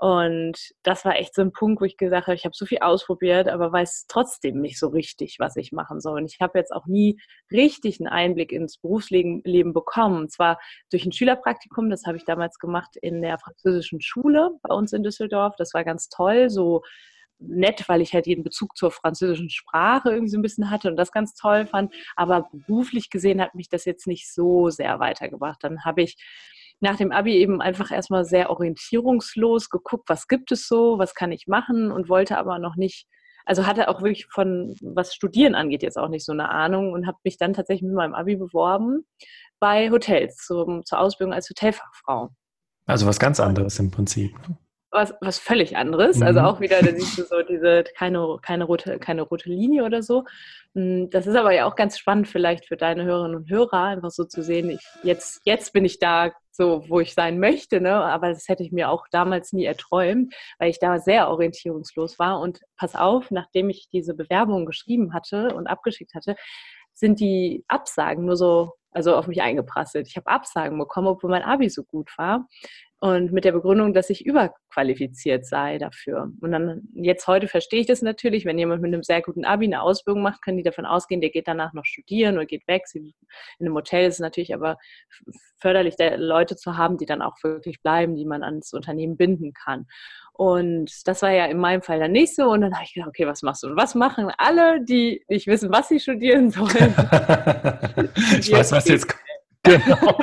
Und 0.00 0.56
das 0.84 1.04
war 1.04 1.16
echt 1.16 1.34
so 1.34 1.42
ein 1.42 1.52
Punkt, 1.52 1.80
wo 1.80 1.84
ich 1.84 1.96
gesagt 1.96 2.28
habe, 2.28 2.36
ich 2.36 2.44
habe 2.44 2.54
so 2.54 2.66
viel 2.66 2.78
ausprobiert, 2.78 3.48
aber 3.48 3.72
weiß 3.72 4.06
trotzdem 4.06 4.60
nicht 4.60 4.78
so 4.78 4.86
richtig, 4.88 5.36
was 5.40 5.56
ich 5.56 5.72
machen 5.72 6.00
soll. 6.00 6.20
Und 6.20 6.32
ich 6.32 6.40
habe 6.40 6.56
jetzt 6.56 6.72
auch 6.72 6.86
nie 6.86 7.20
richtig 7.50 7.98
einen 7.98 8.06
Einblick 8.06 8.52
ins 8.52 8.78
Berufsleben 8.78 9.72
bekommen. 9.72 10.28
Zwar 10.28 10.60
durch 10.92 11.04
ein 11.04 11.10
Schülerpraktikum, 11.10 11.90
das 11.90 12.04
habe 12.06 12.16
ich 12.16 12.24
damals 12.24 12.60
gemacht 12.60 12.96
in 13.02 13.22
der 13.22 13.38
französischen 13.38 14.00
Schule 14.00 14.52
bei 14.62 14.72
uns 14.72 14.92
in 14.92 15.02
Düsseldorf. 15.02 15.56
Das 15.58 15.74
war 15.74 15.82
ganz 15.82 16.08
toll, 16.08 16.48
so 16.48 16.82
nett, 17.40 17.88
weil 17.88 18.00
ich 18.00 18.14
halt 18.14 18.28
jeden 18.28 18.44
Bezug 18.44 18.76
zur 18.76 18.92
französischen 18.92 19.50
Sprache 19.50 20.10
irgendwie 20.10 20.30
so 20.30 20.38
ein 20.38 20.42
bisschen 20.42 20.70
hatte 20.70 20.88
und 20.88 20.96
das 20.96 21.10
ganz 21.10 21.34
toll 21.34 21.66
fand. 21.66 21.92
Aber 22.14 22.48
beruflich 22.52 23.10
gesehen 23.10 23.40
hat 23.40 23.56
mich 23.56 23.68
das 23.68 23.84
jetzt 23.84 24.06
nicht 24.06 24.32
so 24.32 24.70
sehr 24.70 25.00
weitergebracht. 25.00 25.58
Dann 25.62 25.84
habe 25.84 26.02
ich 26.02 26.16
nach 26.80 26.96
dem 26.96 27.12
Abi 27.12 27.36
eben 27.36 27.60
einfach 27.60 27.90
erstmal 27.90 28.24
sehr 28.24 28.50
orientierungslos 28.50 29.70
geguckt, 29.70 30.08
was 30.08 30.28
gibt 30.28 30.52
es 30.52 30.68
so, 30.68 30.98
was 30.98 31.14
kann 31.14 31.32
ich 31.32 31.46
machen 31.46 31.90
und 31.90 32.08
wollte 32.08 32.38
aber 32.38 32.58
noch 32.58 32.76
nicht, 32.76 33.06
also 33.44 33.66
hatte 33.66 33.88
auch 33.88 34.02
wirklich 34.02 34.26
von, 34.26 34.74
was 34.82 35.14
Studieren 35.14 35.54
angeht, 35.54 35.82
jetzt 35.82 35.98
auch 35.98 36.08
nicht 36.08 36.24
so 36.24 36.32
eine 36.32 36.50
Ahnung 36.50 36.92
und 36.92 37.06
habe 37.06 37.18
mich 37.24 37.36
dann 37.36 37.52
tatsächlich 37.52 37.88
mit 37.88 37.94
meinem 37.94 38.14
Abi 38.14 38.36
beworben 38.36 39.06
bei 39.58 39.90
Hotels 39.90 40.36
zum, 40.46 40.84
zur 40.84 41.00
Ausbildung 41.00 41.34
als 41.34 41.50
Hotelfachfrau. 41.50 42.30
Also 42.86 43.06
was 43.06 43.18
ganz 43.18 43.40
anderes 43.40 43.78
im 43.78 43.90
Prinzip. 43.90 44.32
Ne? 44.48 44.56
was, 44.90 45.14
was 45.20 45.38
völlig 45.38 45.76
anderes. 45.76 46.20
Also 46.20 46.20
mhm. 46.20 46.26
Also 46.26 46.40
auch 46.40 46.60
wieder, 46.60 46.80
da 46.80 46.92
siehst 46.94 47.18
du 47.18 47.24
so 47.24 47.42
diese, 47.42 47.84
keine, 47.96 48.38
keine, 48.42 48.64
rote, 48.64 48.98
keine 48.98 49.22
rote 49.22 49.48
Linie 49.48 49.84
oder 49.84 50.02
so. 50.02 50.24
Hm, 50.74 51.10
das 51.10 51.26
ist 51.26 51.36
aber 51.36 51.52
ja 51.52 51.66
auch 51.66 51.76
ganz 51.76 51.98
spannend 51.98 52.28
vielleicht 52.28 52.66
für 52.66 52.76
deine 52.76 53.04
Hörerinnen 53.04 53.36
und 53.36 53.50
Hörer, 53.50 53.84
einfach 53.84 54.10
so 54.10 54.24
zu 54.24 54.42
sehen, 54.42 54.70
ich, 54.70 54.80
jetzt, 55.02 55.40
jetzt 55.44 55.72
bin 55.72 55.84
ich 55.84 55.98
da 55.98 56.32
so, 56.58 56.84
wo 56.88 56.98
ich 56.98 57.14
sein 57.14 57.38
möchte, 57.38 57.80
ne? 57.80 57.94
aber 57.94 58.30
das 58.30 58.48
hätte 58.48 58.64
ich 58.64 58.72
mir 58.72 58.90
auch 58.90 59.06
damals 59.12 59.52
nie 59.52 59.64
erträumt, 59.64 60.34
weil 60.58 60.70
ich 60.70 60.80
da 60.80 60.98
sehr 60.98 61.30
orientierungslos 61.30 62.18
war. 62.18 62.40
Und 62.40 62.60
pass 62.76 62.96
auf, 62.96 63.30
nachdem 63.30 63.70
ich 63.70 63.88
diese 63.92 64.12
Bewerbung 64.12 64.66
geschrieben 64.66 65.14
hatte 65.14 65.54
und 65.54 65.68
abgeschickt 65.68 66.14
hatte, 66.14 66.34
sind 66.94 67.20
die 67.20 67.64
Absagen 67.68 68.24
nur 68.24 68.36
so, 68.36 68.72
also 68.90 69.14
auf 69.14 69.28
mich 69.28 69.40
eingeprasselt. 69.40 70.08
Ich 70.08 70.16
habe 70.16 70.26
Absagen 70.26 70.76
bekommen, 70.76 71.06
obwohl 71.06 71.30
mein 71.30 71.44
Abi 71.44 71.70
so 71.70 71.84
gut 71.84 72.10
war 72.18 72.48
und 73.00 73.32
mit 73.32 73.44
der 73.44 73.52
Begründung, 73.52 73.94
dass 73.94 74.10
ich 74.10 74.26
überqualifiziert 74.26 75.46
sei 75.46 75.78
dafür. 75.78 76.32
Und 76.40 76.50
dann 76.50 76.82
jetzt 76.94 77.28
heute 77.28 77.46
verstehe 77.46 77.80
ich 77.80 77.86
das 77.86 78.02
natürlich, 78.02 78.44
wenn 78.44 78.58
jemand 78.58 78.82
mit 78.82 78.92
einem 78.92 79.04
sehr 79.04 79.22
guten 79.22 79.44
Abi 79.44 79.66
eine 79.66 79.82
Ausbildung 79.82 80.22
macht, 80.22 80.42
können 80.42 80.56
die 80.56 80.64
davon 80.64 80.84
ausgehen, 80.84 81.20
der 81.20 81.30
geht 81.30 81.46
danach 81.46 81.72
noch 81.74 81.84
studieren 81.84 82.34
oder 82.34 82.46
geht 82.46 82.66
weg. 82.66 82.82
In 82.94 83.14
einem 83.60 83.74
Hotel 83.74 84.08
ist 84.08 84.14
es 84.14 84.20
natürlich 84.20 84.52
aber 84.52 84.78
förderlich, 85.60 85.94
Leute 86.16 86.56
zu 86.56 86.76
haben, 86.76 86.96
die 86.96 87.06
dann 87.06 87.22
auch 87.22 87.36
wirklich 87.44 87.80
bleiben, 87.82 88.16
die 88.16 88.24
man 88.24 88.42
ans 88.42 88.72
Unternehmen 88.72 89.16
binden 89.16 89.52
kann. 89.52 89.86
Und 90.32 91.06
das 91.06 91.22
war 91.22 91.30
ja 91.30 91.46
in 91.46 91.58
meinem 91.58 91.82
Fall 91.82 92.00
dann 92.00 92.12
nicht 92.12 92.34
so. 92.34 92.50
Und 92.50 92.62
dann 92.62 92.74
habe 92.74 92.84
ich 92.84 92.94
gedacht, 92.94 93.10
okay, 93.10 93.26
was 93.26 93.42
machst 93.42 93.62
du? 93.62 93.68
Und 93.68 93.76
was 93.76 93.94
machen 93.94 94.32
alle, 94.38 94.84
die 94.84 95.24
nicht 95.28 95.46
wissen, 95.46 95.70
was 95.72 95.88
sie 95.88 96.00
studieren 96.00 96.50
sollen? 96.50 96.94
ich 98.38 98.52
weiß, 98.52 98.72
was 98.72 98.88
jetzt 98.88 99.08
kommt. 99.08 99.22
Genau. 99.62 100.18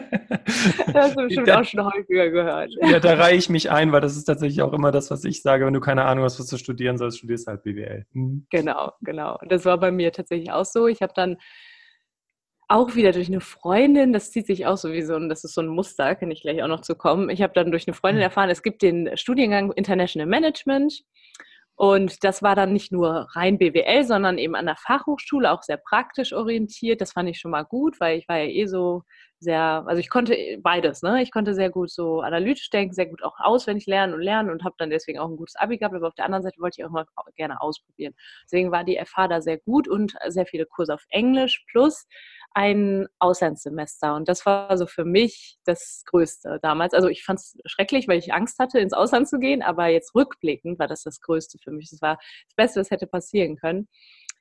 das 0.86 0.94
hast 0.94 1.16
du 1.16 1.24
bestimmt 1.24 1.48
da, 1.48 1.60
auch 1.60 1.64
schon 1.64 1.84
häufiger 1.84 2.30
gehört. 2.30 2.70
Ja, 2.80 3.00
da 3.00 3.14
reihe 3.14 3.36
ich 3.36 3.48
mich 3.48 3.70
ein, 3.70 3.90
weil 3.92 4.00
das 4.00 4.16
ist 4.16 4.24
tatsächlich 4.24 4.62
auch 4.62 4.72
immer 4.72 4.92
das, 4.92 5.10
was 5.10 5.24
ich 5.24 5.42
sage. 5.42 5.66
Wenn 5.66 5.74
du 5.74 5.80
keine 5.80 6.04
Ahnung 6.04 6.24
hast, 6.24 6.38
was 6.38 6.46
du 6.46 6.56
studieren 6.56 6.98
sollst, 6.98 7.18
studierst 7.18 7.48
halt 7.48 7.62
BWL. 7.64 8.06
Mhm. 8.12 8.46
Genau, 8.50 8.92
genau. 9.00 9.38
Das 9.48 9.64
war 9.64 9.78
bei 9.78 9.90
mir 9.90 10.12
tatsächlich 10.12 10.52
auch 10.52 10.64
so. 10.64 10.86
Ich 10.86 11.02
habe 11.02 11.12
dann 11.14 11.36
auch 12.68 12.94
wieder 12.94 13.10
durch 13.10 13.26
eine 13.26 13.40
Freundin, 13.40 14.12
das 14.12 14.30
zieht 14.30 14.46
sich 14.46 14.66
auch 14.66 14.76
sowieso, 14.76 15.16
und 15.16 15.28
das 15.28 15.42
ist 15.42 15.54
so 15.54 15.60
ein 15.60 15.66
Muster, 15.66 16.14
kann 16.14 16.30
ich 16.30 16.42
gleich 16.42 16.62
auch 16.62 16.68
noch 16.68 16.82
zu 16.82 16.94
kommen. 16.94 17.28
Ich 17.28 17.42
habe 17.42 17.52
dann 17.52 17.72
durch 17.72 17.88
eine 17.88 17.94
Freundin 17.94 18.20
mhm. 18.20 18.24
erfahren, 18.24 18.48
es 18.48 18.62
gibt 18.62 18.82
den 18.82 19.16
Studiengang 19.16 19.72
International 19.72 20.28
Management 20.28 21.02
und 21.80 22.24
das 22.24 22.42
war 22.42 22.54
dann 22.54 22.74
nicht 22.74 22.92
nur 22.92 23.26
rein 23.32 23.56
BWL, 23.56 24.04
sondern 24.04 24.36
eben 24.36 24.54
an 24.54 24.66
der 24.66 24.76
Fachhochschule 24.76 25.50
auch 25.50 25.62
sehr 25.62 25.78
praktisch 25.78 26.34
orientiert. 26.34 27.00
Das 27.00 27.12
fand 27.12 27.26
ich 27.30 27.40
schon 27.40 27.50
mal 27.52 27.62
gut, 27.64 27.98
weil 28.00 28.18
ich 28.18 28.28
war 28.28 28.36
ja 28.36 28.44
eh 28.50 28.66
so 28.66 29.02
sehr, 29.38 29.82
also 29.86 29.98
ich 29.98 30.10
konnte 30.10 30.36
beides, 30.62 31.00
ne? 31.00 31.22
Ich 31.22 31.30
konnte 31.32 31.54
sehr 31.54 31.70
gut 31.70 31.90
so 31.90 32.20
analytisch 32.20 32.68
denken, 32.68 32.92
sehr 32.92 33.06
gut 33.06 33.22
auch 33.24 33.34
auswendig 33.38 33.86
lernen 33.86 34.12
und 34.12 34.20
lernen 34.20 34.50
und 34.50 34.62
habe 34.62 34.74
dann 34.76 34.90
deswegen 34.90 35.18
auch 35.18 35.30
ein 35.30 35.38
gutes 35.38 35.56
Abi 35.56 35.78
gehabt, 35.78 35.94
aber 35.94 36.06
auf 36.08 36.14
der 36.14 36.26
anderen 36.26 36.42
Seite 36.42 36.60
wollte 36.60 36.82
ich 36.82 36.84
auch 36.84 36.90
mal 36.90 37.06
gerne 37.36 37.62
ausprobieren. 37.62 38.12
Deswegen 38.44 38.70
war 38.72 38.84
die 38.84 38.98
FH 39.02 39.28
da 39.28 39.40
sehr 39.40 39.56
gut 39.56 39.88
und 39.88 40.12
sehr 40.28 40.44
viele 40.44 40.66
Kurse 40.66 40.92
auf 40.92 41.06
Englisch 41.08 41.64
plus 41.70 42.06
ein 42.52 43.06
Auslandssemester. 43.18 44.14
Und 44.14 44.28
das 44.28 44.44
war 44.44 44.76
so 44.76 44.86
für 44.86 45.04
mich 45.04 45.58
das 45.64 46.02
Größte 46.06 46.58
damals. 46.62 46.94
Also 46.94 47.08
ich 47.08 47.24
fand 47.24 47.38
es 47.38 47.56
schrecklich, 47.64 48.08
weil 48.08 48.18
ich 48.18 48.34
Angst 48.34 48.58
hatte, 48.58 48.80
ins 48.80 48.92
Ausland 48.92 49.28
zu 49.28 49.38
gehen, 49.38 49.62
aber 49.62 49.86
jetzt 49.86 50.14
rückblickend 50.14 50.78
war 50.78 50.88
das 50.88 51.02
das 51.02 51.20
Größte 51.20 51.58
für 51.62 51.70
mich. 51.70 51.90
Das 51.90 52.02
war 52.02 52.16
das 52.16 52.54
Beste, 52.56 52.80
was 52.80 52.90
hätte 52.90 53.06
passieren 53.06 53.56
können. 53.56 53.88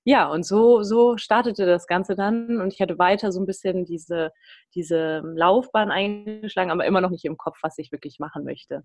Ja, 0.05 0.27
und 0.27 0.45
so, 0.45 0.81
so 0.81 1.17
startete 1.17 1.65
das 1.65 1.85
Ganze 1.85 2.15
dann 2.15 2.61
und 2.61 2.73
ich 2.73 2.81
hatte 2.81 2.97
weiter 2.97 3.31
so 3.31 3.39
ein 3.39 3.45
bisschen 3.45 3.85
diese, 3.85 4.31
diese 4.73 5.21
Laufbahn 5.35 5.91
eingeschlagen, 5.91 6.71
aber 6.71 6.85
immer 6.85 7.01
noch 7.01 7.11
nicht 7.11 7.25
im 7.25 7.37
Kopf, 7.37 7.57
was 7.61 7.77
ich 7.77 7.91
wirklich 7.91 8.17
machen 8.17 8.43
möchte. 8.43 8.83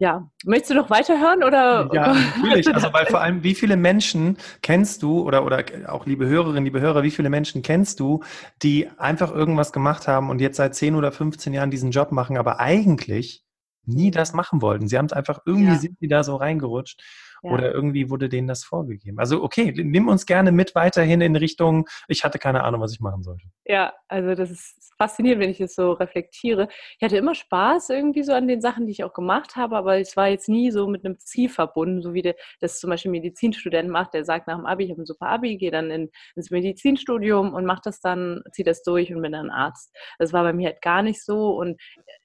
Ja, 0.00 0.30
möchtest 0.46 0.70
du 0.70 0.74
noch 0.76 0.88
weiterhören 0.88 1.44
oder? 1.44 1.90
Ja, 1.92 2.14
natürlich. 2.42 2.74
Also 2.74 2.90
weil 2.90 3.04
vor 3.10 3.20
allem, 3.20 3.42
wie 3.42 3.54
viele 3.54 3.76
Menschen 3.76 4.38
kennst 4.62 5.02
du 5.02 5.20
oder 5.20 5.44
oder 5.44 5.62
auch 5.88 6.06
liebe 6.06 6.26
Hörerinnen, 6.26 6.64
liebe 6.64 6.80
Hörer, 6.80 7.02
wie 7.02 7.10
viele 7.10 7.28
Menschen 7.28 7.60
kennst 7.60 8.00
du, 8.00 8.24
die 8.62 8.88
einfach 8.96 9.30
irgendwas 9.30 9.72
gemacht 9.72 10.08
haben 10.08 10.30
und 10.30 10.40
jetzt 10.40 10.56
seit 10.56 10.74
10 10.74 10.94
oder 10.94 11.12
15 11.12 11.52
Jahren 11.52 11.70
diesen 11.70 11.90
Job 11.90 12.12
machen, 12.12 12.38
aber 12.38 12.60
eigentlich 12.60 13.44
nie 13.84 14.10
das 14.10 14.32
machen 14.32 14.62
wollten. 14.62 14.88
Sie 14.88 14.98
haben 14.98 15.06
es 15.06 15.12
einfach 15.12 15.40
irgendwie 15.44 15.72
ja. 15.72 15.78
sind 15.78 16.00
die 16.00 16.08
da 16.08 16.24
so 16.24 16.36
reingerutscht. 16.36 17.02
Ja. 17.42 17.52
Oder 17.52 17.72
irgendwie 17.72 18.10
wurde 18.10 18.28
denen 18.28 18.48
das 18.48 18.64
vorgegeben. 18.64 19.18
Also 19.18 19.42
okay, 19.42 19.72
nimm 19.74 20.08
uns 20.08 20.26
gerne 20.26 20.52
mit 20.52 20.74
weiterhin 20.74 21.22
in 21.22 21.36
Richtung, 21.36 21.88
ich 22.06 22.22
hatte 22.22 22.38
keine 22.38 22.64
Ahnung, 22.64 22.82
was 22.82 22.92
ich 22.92 23.00
machen 23.00 23.22
sollte. 23.22 23.46
Ja, 23.64 23.94
also 24.08 24.34
das 24.34 24.50
ist 24.50 24.92
faszinierend, 24.98 25.42
wenn 25.42 25.50
ich 25.50 25.58
das 25.58 25.74
so 25.74 25.92
reflektiere. 25.92 26.68
Ich 26.98 27.04
hatte 27.04 27.16
immer 27.16 27.34
Spaß 27.34 27.90
irgendwie 27.90 28.22
so 28.24 28.34
an 28.34 28.46
den 28.46 28.60
Sachen, 28.60 28.86
die 28.86 28.92
ich 28.92 29.04
auch 29.04 29.14
gemacht 29.14 29.56
habe, 29.56 29.76
aber 29.76 29.98
es 29.98 30.16
war 30.16 30.28
jetzt 30.28 30.50
nie 30.50 30.70
so 30.70 30.86
mit 30.86 31.04
einem 31.04 31.18
Ziel 31.18 31.48
verbunden, 31.48 32.02
so 32.02 32.12
wie 32.12 32.22
der, 32.22 32.36
das 32.60 32.78
zum 32.78 32.90
Beispiel 32.90 33.10
ein 33.10 33.12
Medizinstudent 33.12 33.88
macht, 33.88 34.12
der 34.12 34.24
sagt 34.24 34.46
nach 34.46 34.56
dem 34.56 34.66
Abi, 34.66 34.84
ich 34.84 34.90
habe 34.90 35.00
ein 35.00 35.06
super 35.06 35.28
Abi, 35.28 35.56
gehe 35.56 35.70
dann 35.70 35.90
in, 35.90 36.10
ins 36.36 36.50
Medizinstudium 36.50 37.54
und 37.54 37.64
macht 37.64 37.86
das 37.86 38.00
dann, 38.00 38.42
zieht 38.52 38.66
das 38.66 38.82
durch 38.82 39.14
und 39.14 39.22
bin 39.22 39.32
dann 39.32 39.50
Arzt. 39.50 39.96
Das 40.18 40.34
war 40.34 40.42
bei 40.42 40.52
mir 40.52 40.68
halt 40.68 40.82
gar 40.82 41.02
nicht 41.02 41.24
so 41.24 41.56
und 41.56 41.80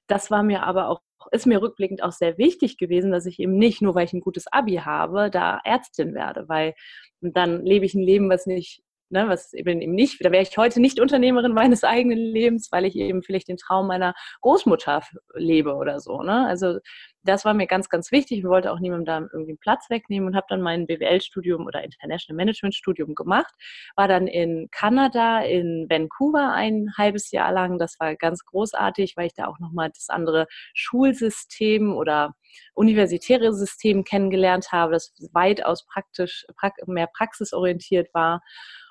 das 0.07 0.29
war 0.29 0.43
mir 0.43 0.63
aber 0.63 0.89
auch 0.89 1.00
ist 1.32 1.46
mir 1.46 1.62
rückblickend 1.62 2.03
auch 2.03 2.12
sehr 2.12 2.38
wichtig 2.38 2.77
gewesen, 2.77 3.12
dass 3.12 3.25
ich 3.25 3.39
eben 3.39 3.58
nicht, 3.58 3.82
nur 3.82 3.96
weil 3.96 4.05
ich 4.05 4.13
ein 4.13 4.22
gutes 4.22 4.48
Abi 4.51 4.75
habe, 4.77 5.29
da 5.29 5.60
Ärztin 5.63 6.13
werde, 6.13 6.48
weil 6.48 6.74
dann 7.22 7.65
lebe 7.65 7.86
ich 7.86 7.94
ein 7.94 8.03
Leben, 8.03 8.29
was 8.29 8.46
nicht 8.46 8.84
ne, 9.09 9.27
was 9.27 9.53
eben 9.53 9.79
nicht, 9.79 10.24
da 10.24 10.31
wäre 10.31 10.43
ich 10.43 10.57
heute 10.57 10.79
nicht 10.79 11.00
Unternehmerin 11.00 11.53
meines 11.53 11.83
eigenen 11.83 12.17
Lebens, 12.17 12.71
weil 12.71 12.85
ich 12.85 12.95
eben 12.95 13.24
vielleicht 13.24 13.47
den 13.47 13.57
Traum 13.57 13.88
meiner 13.88 14.13
Großmutter 14.41 15.01
lebe 15.35 15.75
oder 15.75 16.00
so. 16.00 16.21
Ne? 16.21 16.45
Also 16.47 16.79
das 17.25 17.43
war 17.43 17.53
mir 17.53 17.67
ganz, 17.67 17.89
ganz 17.89 18.12
wichtig. 18.12 18.39
Ich 18.39 18.45
wollte 18.45 18.71
auch 18.71 18.79
niemandem 18.79 19.05
da 19.05 19.19
irgendwie 19.33 19.53
einen 19.53 19.57
Platz 19.57 19.89
wegnehmen 19.89 20.27
und 20.27 20.35
habe 20.35 20.45
dann 20.47 20.62
mein 20.62 20.85
BWL-Studium 20.85 21.65
oder 21.65 21.83
International 21.83 22.38
Management-Studium 22.38 23.15
gemacht. 23.15 23.51
War 23.95 24.07
dann 24.07 24.27
in 24.27 24.69
Kanada, 24.71 25.41
in 25.41 25.88
Vancouver 25.89 26.53
ein 26.53 26.91
halbes 26.97 27.31
Jahr 27.31 27.51
lang. 27.51 27.79
Das 27.79 28.00
war 28.00 28.15
ganz 28.15 28.45
großartig, 28.45 29.17
weil 29.17 29.27
ich 29.27 29.33
da 29.33 29.47
auch 29.47 29.59
nochmal 29.59 29.89
das 29.89 30.09
andere 30.09 30.45
Schulsystem 30.74 31.93
oder 31.93 32.35
universitäre 32.75 33.53
System 33.53 34.03
kennengelernt 34.03 34.71
habe, 34.71 34.93
das 34.93 35.13
weitaus 35.33 35.85
praktisch, 35.88 36.45
mehr 36.85 37.07
praxisorientiert 37.07 38.13
war 38.13 38.41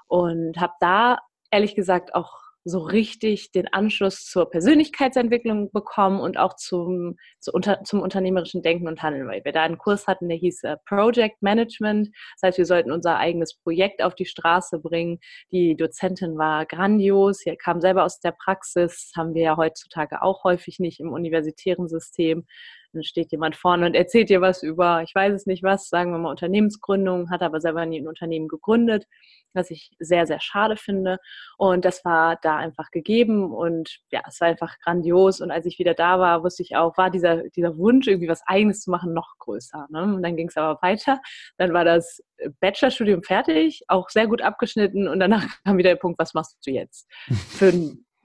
und 0.06 0.58
habe 0.58 0.74
da 0.80 1.18
ehrlich 1.50 1.74
gesagt 1.74 2.14
auch 2.14 2.44
so 2.64 2.78
richtig 2.78 3.52
den 3.52 3.68
Anschluss 3.72 4.24
zur 4.24 4.48
Persönlichkeitsentwicklung 4.48 5.70
bekommen 5.70 6.18
und 6.20 6.38
auch 6.38 6.56
zum, 6.56 7.16
zu 7.38 7.52
unter, 7.52 7.84
zum 7.84 8.00
unternehmerischen 8.00 8.62
Denken 8.62 8.88
und 8.88 9.02
Handeln, 9.02 9.28
weil 9.28 9.44
wir 9.44 9.52
da 9.52 9.62
einen 9.64 9.76
Kurs 9.76 10.06
hatten, 10.06 10.28
der 10.28 10.38
hieß 10.38 10.62
äh, 10.64 10.76
Project 10.88 11.42
Management. 11.42 12.08
Das 12.36 12.48
heißt, 12.48 12.58
wir 12.58 12.64
sollten 12.64 12.90
unser 12.90 13.18
eigenes 13.18 13.54
Projekt 13.54 14.02
auf 14.02 14.14
die 14.14 14.24
Straße 14.24 14.78
bringen. 14.78 15.18
Die 15.52 15.76
Dozentin 15.76 16.38
war 16.38 16.64
grandios, 16.64 17.40
sie 17.40 17.54
kam 17.56 17.82
selber 17.82 18.04
aus 18.04 18.20
der 18.20 18.32
Praxis, 18.32 19.12
haben 19.14 19.34
wir 19.34 19.42
ja 19.42 19.56
heutzutage 19.58 20.22
auch 20.22 20.44
häufig 20.44 20.78
nicht 20.78 21.00
im 21.00 21.12
universitären 21.12 21.88
System 21.88 22.46
dann 22.94 23.04
steht 23.04 23.32
jemand 23.32 23.56
vorne 23.56 23.86
und 23.86 23.94
erzählt 23.94 24.28
dir 24.28 24.40
was 24.40 24.62
über, 24.62 25.02
ich 25.02 25.14
weiß 25.14 25.34
es 25.34 25.46
nicht 25.46 25.62
was, 25.62 25.88
sagen 25.88 26.12
wir 26.12 26.18
mal 26.18 26.30
Unternehmensgründung, 26.30 27.30
hat 27.30 27.42
aber 27.42 27.60
selber 27.60 27.84
nie 27.86 28.00
ein 28.00 28.08
Unternehmen 28.08 28.48
gegründet, 28.48 29.06
was 29.54 29.70
ich 29.70 29.90
sehr, 29.98 30.26
sehr 30.26 30.40
schade 30.40 30.76
finde. 30.76 31.18
Und 31.58 31.84
das 31.84 32.04
war 32.04 32.38
da 32.42 32.56
einfach 32.56 32.90
gegeben 32.90 33.52
und 33.52 33.98
ja, 34.10 34.22
es 34.28 34.40
war 34.40 34.48
einfach 34.48 34.78
grandios. 34.80 35.40
Und 35.40 35.50
als 35.50 35.66
ich 35.66 35.78
wieder 35.78 35.94
da 35.94 36.18
war, 36.18 36.42
wusste 36.42 36.62
ich 36.62 36.76
auch, 36.76 36.96
war 36.96 37.10
dieser, 37.10 37.48
dieser 37.50 37.76
Wunsch, 37.78 38.06
irgendwie 38.06 38.28
was 38.28 38.42
Eigenes 38.46 38.80
zu 38.80 38.90
machen, 38.90 39.12
noch 39.12 39.34
größer. 39.38 39.86
Ne? 39.90 40.02
Und 40.02 40.22
dann 40.22 40.36
ging 40.36 40.48
es 40.48 40.56
aber 40.56 40.80
weiter. 40.82 41.20
Dann 41.56 41.72
war 41.72 41.84
das 41.84 42.22
Bachelorstudium 42.60 43.22
fertig, 43.22 43.82
auch 43.88 44.10
sehr 44.10 44.26
gut 44.26 44.42
abgeschnitten 44.42 45.08
und 45.08 45.20
danach 45.20 45.46
kam 45.64 45.78
wieder 45.78 45.90
der 45.90 45.96
Punkt, 45.96 46.18
was 46.18 46.34
machst 46.34 46.58
du 46.64 46.70
jetzt? 46.70 47.08
Für, 47.54 47.72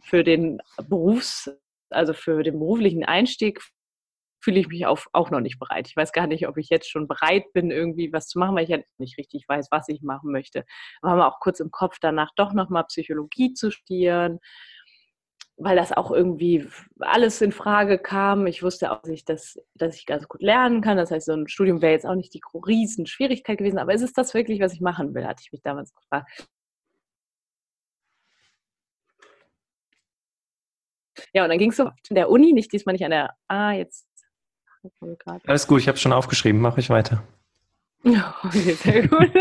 für 0.01 0.23
den 0.23 0.59
Berufs, 0.87 1.51
also 1.89 2.13
für 2.13 2.41
den 2.41 2.57
beruflichen 2.57 3.05
Einstieg 3.05 3.61
fühle 4.39 4.59
ich 4.59 4.67
mich 4.67 4.85
auf, 4.85 5.07
auch 5.13 5.31
noch 5.31 5.41
nicht 5.41 5.59
bereit. 5.59 5.87
Ich 5.87 5.95
weiß 5.95 6.11
gar 6.11 6.27
nicht, 6.27 6.47
ob 6.47 6.57
ich 6.57 6.69
jetzt 6.69 6.89
schon 6.89 7.07
bereit 7.07 7.51
bin, 7.53 7.71
irgendwie 7.71 8.11
was 8.13 8.27
zu 8.27 8.39
machen, 8.39 8.55
weil 8.55 8.63
ich 8.63 8.69
ja 8.69 8.79
nicht 8.97 9.17
richtig 9.17 9.47
weiß, 9.47 9.67
was 9.71 9.89
ich 9.89 10.01
machen 10.01 10.31
möchte. 10.31 10.65
Aber 11.01 11.11
haben 11.11 11.19
wir 11.19 11.27
auch 11.27 11.39
kurz 11.39 11.59
im 11.59 11.71
Kopf 11.71 11.97
danach 11.99 12.31
doch 12.35 12.53
nochmal 12.53 12.85
Psychologie 12.85 13.53
zu 13.53 13.71
studieren, 13.71 14.39
weil 15.57 15.75
das 15.75 15.91
auch 15.91 16.11
irgendwie 16.11 16.67
alles 16.99 17.41
in 17.41 17.51
Frage 17.51 17.99
kam. 17.99 18.47
Ich 18.47 18.63
wusste 18.63 18.91
auch 18.91 19.03
nicht, 19.03 19.27
dass, 19.27 19.59
dass 19.75 19.95
ich 19.95 20.05
ganz 20.05 20.27
gut 20.27 20.41
lernen 20.41 20.81
kann. 20.81 20.97
Das 20.97 21.11
heißt, 21.11 21.25
so 21.25 21.33
ein 21.33 21.47
Studium 21.49 21.81
wäre 21.81 21.93
jetzt 21.93 22.05
auch 22.05 22.15
nicht 22.15 22.33
die 22.33 22.41
riesen 22.53 23.05
Schwierigkeit 23.05 23.57
gewesen. 23.57 23.79
Aber 23.79 23.93
ist 23.93 24.01
es 24.01 24.13
das 24.13 24.33
wirklich, 24.33 24.61
was 24.61 24.73
ich 24.73 24.81
machen 24.81 25.13
will, 25.13 25.27
hatte 25.27 25.43
ich 25.45 25.51
mich 25.51 25.61
damals 25.61 25.93
gefragt. 25.93 26.47
Ja, 31.33 31.43
und 31.43 31.49
dann 31.49 31.59
ging 31.59 31.71
es 31.71 31.77
so 31.77 31.83
an 31.85 31.93
der 32.11 32.29
Uni, 32.29 32.53
nicht 32.53 32.71
diesmal 32.71 32.93
nicht 32.93 33.03
an 33.05 33.11
der, 33.11 33.35
ah, 33.47 33.71
jetzt 33.71 34.08
alles 35.45 35.67
gut, 35.67 35.81
ich 35.81 35.87
habe 35.87 35.95
es 35.95 36.01
schon 36.01 36.13
aufgeschrieben, 36.13 36.61
mache 36.61 36.79
ich 36.79 36.89
weiter. 36.89 37.23
Okay, 38.43 38.73
sehr 38.73 39.07
gut. 39.07 39.31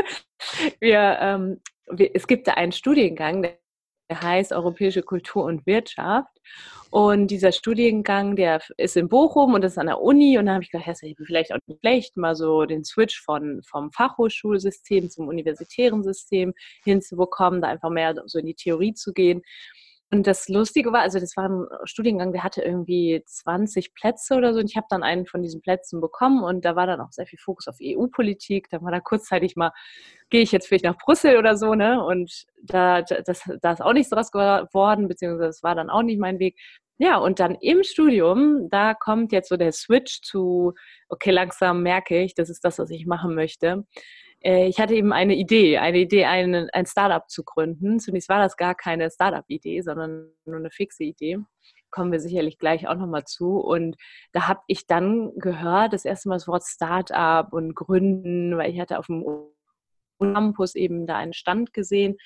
Wir, 0.80 1.18
ähm, 1.20 1.60
wir, 1.90 2.10
es 2.14 2.26
gibt 2.26 2.48
da 2.48 2.54
einen 2.54 2.72
Studiengang, 2.72 3.42
der 3.42 3.58
heißt 4.10 4.52
Europäische 4.52 5.02
Kultur 5.02 5.44
und 5.44 5.66
Wirtschaft. 5.66 6.36
Und 6.90 7.28
dieser 7.28 7.52
Studiengang, 7.52 8.34
der 8.34 8.62
ist 8.78 8.96
in 8.96 9.08
Bochum 9.08 9.52
und 9.52 9.62
das 9.62 9.72
ist 9.72 9.78
an 9.78 9.86
der 9.86 10.00
Uni. 10.00 10.38
Und 10.38 10.46
da 10.46 10.54
habe 10.54 10.64
ich 10.64 10.70
gedacht, 10.70 10.86
ja, 11.02 11.12
vielleicht 11.24 11.52
auch 11.52 11.58
nicht 11.66 11.80
schlecht, 11.80 12.16
mal 12.16 12.34
so 12.34 12.64
den 12.64 12.84
Switch 12.84 13.20
von, 13.22 13.60
vom 13.62 13.92
Fachhochschulsystem 13.92 15.10
zum 15.10 15.28
universitären 15.28 16.02
System 16.02 16.54
hinzubekommen, 16.84 17.60
da 17.60 17.68
einfach 17.68 17.90
mehr 17.90 18.14
so 18.26 18.38
in 18.38 18.46
die 18.46 18.54
Theorie 18.54 18.94
zu 18.94 19.12
gehen. 19.12 19.42
Und 20.10 20.26
das 20.26 20.48
Lustige 20.48 20.90
war, 20.90 21.02
also 21.02 21.20
das 21.20 21.36
war 21.36 21.50
ein 21.50 21.66
Studiengang, 21.84 22.32
der 22.32 22.42
hatte 22.42 22.62
irgendwie 22.62 23.22
20 23.26 23.92
Plätze 23.92 24.36
oder 24.36 24.54
so. 24.54 24.60
Und 24.60 24.70
ich 24.70 24.76
habe 24.76 24.86
dann 24.88 25.02
einen 25.02 25.26
von 25.26 25.42
diesen 25.42 25.60
Plätzen 25.60 26.00
bekommen 26.00 26.42
und 26.42 26.64
da 26.64 26.76
war 26.76 26.86
dann 26.86 27.00
auch 27.02 27.12
sehr 27.12 27.26
viel 27.26 27.38
Fokus 27.38 27.68
auf 27.68 27.76
EU-Politik. 27.82 28.70
Da 28.70 28.80
war 28.82 28.90
da 28.90 29.00
kurzzeitig 29.00 29.54
mal, 29.54 29.70
gehe 30.30 30.40
ich 30.40 30.50
jetzt 30.50 30.66
vielleicht 30.66 30.84
nach 30.84 30.96
Brüssel 30.96 31.36
oder 31.36 31.58
so, 31.58 31.74
ne? 31.74 32.02
Und 32.02 32.46
da, 32.62 33.02
das, 33.02 33.42
da 33.60 33.72
ist 33.72 33.82
auch 33.82 33.92
nichts 33.92 34.08
draus 34.08 34.30
geworden, 34.32 35.08
beziehungsweise 35.08 35.48
das 35.48 35.62
war 35.62 35.74
dann 35.74 35.90
auch 35.90 36.02
nicht 36.02 36.18
mein 36.20 36.38
Weg. 36.38 36.58
ja, 36.98 37.18
und 37.18 37.38
dann 37.38 37.54
im 37.56 37.84
Studium, 37.84 38.68
da 38.70 38.94
kommt 38.94 39.30
jetzt 39.32 39.50
so 39.50 39.56
der 39.58 39.72
Switch 39.72 40.22
zu, 40.22 40.72
okay, 41.10 41.30
langsam 41.30 41.82
merke 41.82 42.22
ich, 42.22 42.34
das 42.34 42.48
ist 42.50 42.64
das, 42.64 42.78
was 42.78 42.90
ich 42.90 43.06
machen 43.06 43.34
möchte. 43.34 43.84
Äh, 44.42 44.68
ich 44.68 44.80
hatte 44.80 44.94
eben 44.94 45.12
eine 45.12 45.34
Idee, 45.34 45.78
eine 45.78 45.98
Idee, 45.98 46.24
ein, 46.26 46.68
ein 46.72 46.86
Startup 46.86 47.28
zu 47.28 47.44
gründen. 47.44 48.00
Zunächst 48.00 48.28
war 48.28 48.38
das 48.38 48.56
gar 48.56 48.74
keine 48.74 49.10
Startup-Idee, 49.10 49.80
sondern 49.82 50.30
nur 50.44 50.56
eine 50.56 50.70
fixe 50.70 51.04
Idee. 51.04 51.38
Kommen 51.90 52.12
wir 52.12 52.20
sicherlich 52.20 52.58
gleich 52.58 52.86
auch 52.88 52.96
nochmal 52.96 53.24
zu. 53.24 53.58
Und 53.58 53.96
da 54.32 54.48
habe 54.48 54.60
ich 54.66 54.86
dann 54.86 55.32
gehört, 55.36 55.92
das 55.92 56.04
erste 56.04 56.28
Mal 56.28 56.36
das 56.36 56.48
Wort 56.48 56.64
Startup 56.64 57.52
und 57.52 57.74
Gründen, 57.74 58.56
weil 58.56 58.70
ich 58.70 58.80
hatte 58.80 58.98
auf 58.98 59.06
dem 59.06 59.24
Campus 60.20 60.74
eben 60.74 61.06
da 61.06 61.16
einen 61.16 61.32
Stand 61.32 61.72
gesehen 61.72 62.16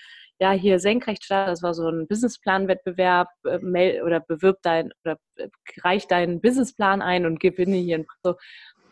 ja, 0.42 0.50
hier 0.50 0.80
Senkrechtstart, 0.80 1.48
das 1.48 1.62
war 1.62 1.72
so 1.72 1.88
ein 1.88 2.08
Businessplan-Wettbewerb, 2.08 3.28
äh, 3.44 4.02
oder 4.02 4.18
bewirb 4.18 4.58
dein, 4.62 4.90
oder 5.04 5.16
äh, 5.36 5.48
reich 5.84 6.08
deinen 6.08 6.40
Businessplan 6.40 7.00
ein 7.00 7.26
und 7.26 7.38
gewinne 7.38 7.76
hier 7.76 7.98
ein 7.98 8.06
so. 8.24 8.34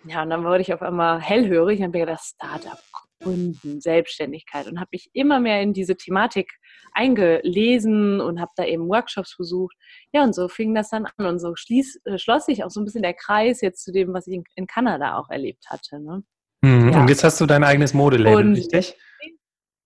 Ja, 0.05 0.23
und 0.23 0.31
dann 0.31 0.45
wurde 0.45 0.61
ich 0.63 0.73
auf 0.73 0.81
einmal 0.81 1.21
hellhörig 1.21 1.81
und 1.81 1.87
habe 1.87 1.99
gedacht, 1.99 2.23
Startup 2.23 2.79
gründen, 3.21 3.81
Selbstständigkeit 3.81 4.67
und 4.67 4.81
habe 4.81 4.91
mich 4.93 5.11
immer 5.13 5.41
mehr 5.41 5.63
in 5.63 5.73
diese 5.73 5.97
Thematik 5.97 6.51
eingelesen 6.93 8.21
und 8.21 8.41
habe 8.41 8.51
da 8.57 8.65
eben 8.65 8.89
Workshops 8.89 9.37
besucht. 9.37 9.77
Ja, 10.13 10.25
und 10.25 10.35
so 10.35 10.49
fing 10.49 10.75
das 10.75 10.91
dann 10.91 11.07
an 11.17 11.27
und 11.27 11.39
so 11.39 11.55
schließ, 11.55 12.01
äh, 12.05 12.19
schloss 12.19 12.47
sich 12.47 12.65
auch 12.65 12.71
so 12.71 12.81
ein 12.81 12.85
bisschen 12.85 13.03
der 13.03 13.15
Kreis 13.15 13.61
jetzt 13.61 13.85
zu 13.85 13.93
dem, 13.93 14.13
was 14.13 14.27
ich 14.27 14.35
in, 14.35 14.45
in 14.57 14.67
Kanada 14.67 15.17
auch 15.19 15.31
erlebt 15.31 15.67
hatte. 15.69 16.01
Ne? 16.01 16.23
Mhm, 16.63 16.93
ja. 16.93 17.01
Und 17.01 17.09
jetzt 17.09 17.25
hast 17.25 17.41
du 17.41 17.47
dein 17.47 17.65
eigenes 17.65 17.95
Modelabel, 17.95 18.53
richtig? 18.53 18.97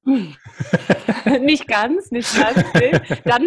nicht 1.40 1.66
ganz, 1.66 2.10
nicht 2.10 2.34
ganz. 2.36 2.62
Dann 3.24 3.42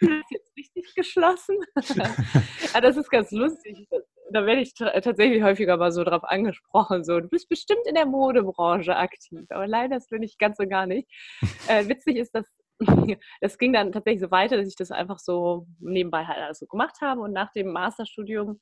ist 0.00 0.30
jetzt 0.30 0.56
richtig 0.56 0.94
geschlossen. 0.94 1.56
ja, 2.74 2.80
das 2.80 2.96
ist 2.96 3.10
ganz 3.10 3.30
lustig. 3.30 3.86
Da 4.32 4.46
werde 4.46 4.60
ich 4.60 4.74
tatsächlich 4.74 5.42
häufiger 5.42 5.76
mal 5.76 5.90
so 5.92 6.04
drauf 6.04 6.22
angesprochen. 6.24 7.04
So, 7.04 7.20
du 7.20 7.28
bist 7.28 7.48
bestimmt 7.48 7.86
in 7.86 7.94
der 7.94 8.06
Modebranche 8.06 8.96
aktiv, 8.96 9.40
aber 9.50 9.66
leider 9.66 9.96
ist 9.96 10.10
bin 10.10 10.22
ich 10.22 10.38
ganz 10.38 10.58
und 10.58 10.70
gar 10.70 10.86
nicht. 10.86 11.08
Äh, 11.68 11.88
witzig 11.88 12.16
ist, 12.16 12.34
dass 12.34 12.46
das 13.40 13.58
ging 13.58 13.72
dann 13.72 13.92
tatsächlich 13.92 14.22
so 14.22 14.30
weiter, 14.30 14.56
dass 14.56 14.68
ich 14.68 14.76
das 14.76 14.90
einfach 14.90 15.18
so 15.18 15.66
nebenbei 15.78 16.24
halt 16.24 16.38
alles 16.38 16.58
so 16.58 16.66
gemacht 16.66 16.96
habe 17.00 17.20
und 17.20 17.32
nach 17.32 17.52
dem 17.52 17.72
Masterstudium 17.72 18.60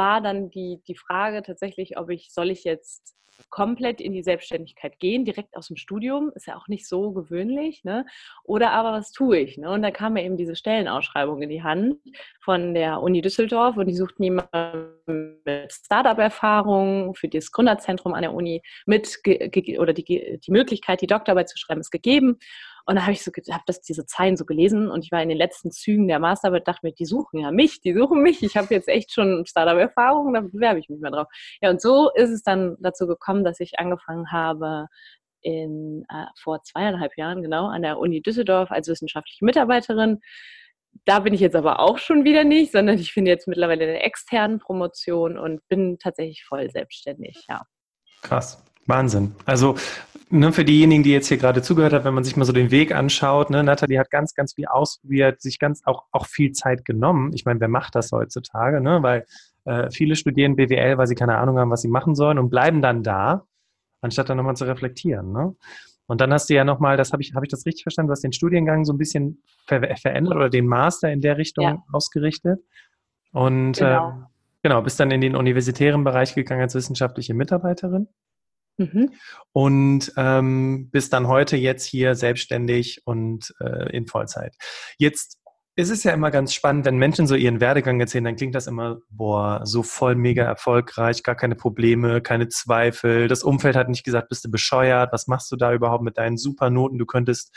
war 0.00 0.22
dann 0.22 0.48
die, 0.48 0.80
die 0.88 0.96
Frage 0.96 1.42
tatsächlich, 1.42 1.98
ob 1.98 2.08
ich, 2.08 2.32
soll 2.32 2.50
ich 2.50 2.64
jetzt 2.64 3.14
komplett 3.50 4.00
in 4.00 4.14
die 4.14 4.22
Selbstständigkeit 4.22 4.98
gehen, 4.98 5.26
direkt 5.26 5.56
aus 5.58 5.66
dem 5.66 5.76
Studium, 5.76 6.30
ist 6.34 6.46
ja 6.46 6.56
auch 6.56 6.68
nicht 6.68 6.88
so 6.88 7.12
gewöhnlich, 7.12 7.84
ne? 7.84 8.06
Oder 8.44 8.70
aber 8.72 8.92
was 8.92 9.12
tue 9.12 9.38
ich? 9.40 9.58
Ne? 9.58 9.70
Und 9.70 9.82
da 9.82 9.90
kam 9.90 10.14
mir 10.14 10.24
eben 10.24 10.38
diese 10.38 10.56
Stellenausschreibung 10.56 11.42
in 11.42 11.50
die 11.50 11.62
Hand 11.62 11.96
von 12.42 12.72
der 12.72 13.02
Uni 13.02 13.20
Düsseldorf 13.20 13.76
und 13.76 13.88
die 13.88 13.94
suchten 13.94 14.22
jemanden 14.22 15.42
mit 15.44 15.70
Startup-Erfahrung 15.70 17.14
für 17.14 17.28
das 17.28 17.52
Gründerzentrum 17.52 18.14
an 18.14 18.22
der 18.22 18.32
Uni 18.32 18.62
mit 18.86 19.18
oder 19.78 19.92
die, 19.92 20.40
die 20.40 20.50
Möglichkeit, 20.50 21.02
die 21.02 21.06
Doktorarbeit 21.06 21.50
zu 21.50 21.58
schreiben, 21.58 21.80
ist 21.80 21.90
gegeben. 21.90 22.38
Und 22.90 22.96
da 22.96 23.02
habe 23.02 23.12
ich 23.12 23.22
so, 23.22 23.30
habe 23.52 23.62
das 23.66 23.82
diese 23.82 24.04
Zeilen 24.04 24.36
so 24.36 24.44
gelesen 24.44 24.90
und 24.90 25.04
ich 25.04 25.12
war 25.12 25.22
in 25.22 25.28
den 25.28 25.38
letzten 25.38 25.70
Zügen 25.70 26.08
der 26.08 26.18
Masterarbeit, 26.18 26.66
dachte 26.66 26.80
mir, 26.82 26.92
die 26.92 27.04
suchen 27.04 27.38
ja 27.38 27.52
mich, 27.52 27.80
die 27.80 27.94
suchen 27.94 28.20
mich. 28.20 28.42
Ich 28.42 28.56
habe 28.56 28.74
jetzt 28.74 28.88
echt 28.88 29.12
schon 29.12 29.46
Startup-Erfahrung, 29.46 30.34
da 30.34 30.40
bewerbe 30.40 30.80
ich 30.80 30.88
mich 30.88 31.00
mal 31.00 31.12
drauf. 31.12 31.28
Ja, 31.62 31.70
und 31.70 31.80
so 31.80 32.10
ist 32.16 32.30
es 32.30 32.42
dann 32.42 32.76
dazu 32.80 33.06
gekommen, 33.06 33.44
dass 33.44 33.60
ich 33.60 33.78
angefangen 33.78 34.32
habe, 34.32 34.88
in, 35.40 36.04
äh, 36.08 36.24
vor 36.42 36.64
zweieinhalb 36.64 37.16
Jahren 37.16 37.42
genau 37.42 37.68
an 37.68 37.82
der 37.82 37.96
Uni 38.00 38.22
Düsseldorf 38.22 38.72
als 38.72 38.88
wissenschaftliche 38.88 39.44
Mitarbeiterin. 39.44 40.18
Da 41.04 41.20
bin 41.20 41.32
ich 41.32 41.40
jetzt 41.40 41.54
aber 41.54 41.78
auch 41.78 41.98
schon 41.98 42.24
wieder 42.24 42.42
nicht, 42.42 42.72
sondern 42.72 42.98
ich 42.98 43.14
bin 43.14 43.24
jetzt 43.24 43.46
mittlerweile 43.46 43.84
in 43.84 43.90
der 43.90 44.04
externen 44.04 44.58
Promotion 44.58 45.38
und 45.38 45.60
bin 45.68 46.00
tatsächlich 46.00 46.42
voll 46.44 46.68
selbstständig, 46.72 47.44
ja. 47.48 47.62
Krass. 48.22 48.64
Wahnsinn. 48.86 49.36
Also 49.46 49.76
ne, 50.30 50.52
für 50.52 50.64
diejenigen, 50.64 51.02
die 51.02 51.12
jetzt 51.12 51.28
hier 51.28 51.36
gerade 51.36 51.62
zugehört 51.62 51.92
haben, 51.92 52.04
wenn 52.04 52.14
man 52.14 52.24
sich 52.24 52.36
mal 52.36 52.44
so 52.44 52.52
den 52.52 52.70
Weg 52.70 52.94
anschaut, 52.94 53.50
ne, 53.50 53.62
Nathalie 53.62 53.98
hat 53.98 54.10
ganz, 54.10 54.34
ganz 54.34 54.54
viel 54.54 54.66
ausprobiert, 54.66 55.40
sich 55.40 55.58
ganz 55.58 55.82
auch, 55.84 56.04
auch 56.12 56.26
viel 56.26 56.52
Zeit 56.52 56.84
genommen. 56.84 57.32
Ich 57.34 57.44
meine, 57.44 57.60
wer 57.60 57.68
macht 57.68 57.94
das 57.94 58.12
heutzutage? 58.12 58.80
Ne? 58.80 59.02
Weil 59.02 59.26
äh, 59.64 59.90
viele 59.90 60.16
studieren 60.16 60.56
BWL, 60.56 60.98
weil 60.98 61.06
sie 61.06 61.14
keine 61.14 61.38
Ahnung 61.38 61.58
haben, 61.58 61.70
was 61.70 61.82
sie 61.82 61.88
machen 61.88 62.14
sollen 62.14 62.38
und 62.38 62.50
bleiben 62.50 62.80
dann 62.80 63.02
da, 63.02 63.44
anstatt 64.00 64.28
dann 64.28 64.36
nochmal 64.36 64.56
zu 64.56 64.64
reflektieren. 64.64 65.32
Ne? 65.32 65.54
Und 66.06 66.20
dann 66.20 66.32
hast 66.32 66.50
du 66.50 66.54
ja 66.54 66.64
nochmal, 66.64 66.96
das 66.96 67.12
habe 67.12 67.22
ich, 67.22 67.34
habe 67.34 67.44
ich 67.44 67.50
das 67.50 67.66
richtig 67.66 67.84
verstanden, 67.84 68.08
du 68.08 68.12
hast 68.12 68.24
den 68.24 68.32
Studiengang 68.32 68.84
so 68.84 68.92
ein 68.92 68.98
bisschen 68.98 69.42
ver 69.66 69.96
verändert 69.96 70.34
oder 70.34 70.50
den 70.50 70.66
Master 70.66 71.10
in 71.12 71.20
der 71.20 71.38
Richtung 71.38 71.64
ja. 71.64 71.84
ausgerichtet. 71.92 72.60
Und 73.32 73.74
genau. 73.74 74.08
Äh, 74.08 74.12
genau, 74.62 74.82
bist 74.82 74.98
dann 74.98 75.10
in 75.10 75.20
den 75.20 75.36
universitären 75.36 76.02
Bereich 76.02 76.34
gegangen 76.34 76.62
als 76.62 76.74
wissenschaftliche 76.74 77.34
Mitarbeiterin. 77.34 78.08
Mhm. 78.80 79.10
Und 79.52 80.12
ähm, 80.16 80.88
bist 80.90 81.12
dann 81.12 81.28
heute 81.28 81.58
jetzt 81.58 81.84
hier 81.84 82.14
selbstständig 82.14 83.02
und 83.04 83.54
äh, 83.60 83.94
in 83.94 84.06
Vollzeit. 84.06 84.56
Jetzt 84.96 85.38
ist 85.76 85.90
es 85.90 86.02
ja 86.02 86.12
immer 86.12 86.30
ganz 86.30 86.54
spannend, 86.54 86.86
wenn 86.86 86.96
Menschen 86.96 87.26
so 87.26 87.34
ihren 87.34 87.60
Werdegang 87.60 88.00
erzählen, 88.00 88.24
dann 88.24 88.36
klingt 88.36 88.54
das 88.54 88.66
immer, 88.66 88.98
boah, 89.10 89.60
so 89.64 89.82
voll 89.82 90.14
mega 90.14 90.44
erfolgreich, 90.44 91.22
gar 91.22 91.34
keine 91.34 91.56
Probleme, 91.56 92.22
keine 92.22 92.48
Zweifel. 92.48 93.28
Das 93.28 93.42
Umfeld 93.42 93.76
hat 93.76 93.88
nicht 93.88 94.04
gesagt, 94.04 94.30
bist 94.30 94.44
du 94.46 94.50
bescheuert, 94.50 95.12
was 95.12 95.26
machst 95.26 95.52
du 95.52 95.56
da 95.56 95.74
überhaupt 95.74 96.02
mit 96.02 96.16
deinen 96.16 96.38
Supernoten? 96.38 96.98
Du 96.98 97.06
könntest 97.06 97.54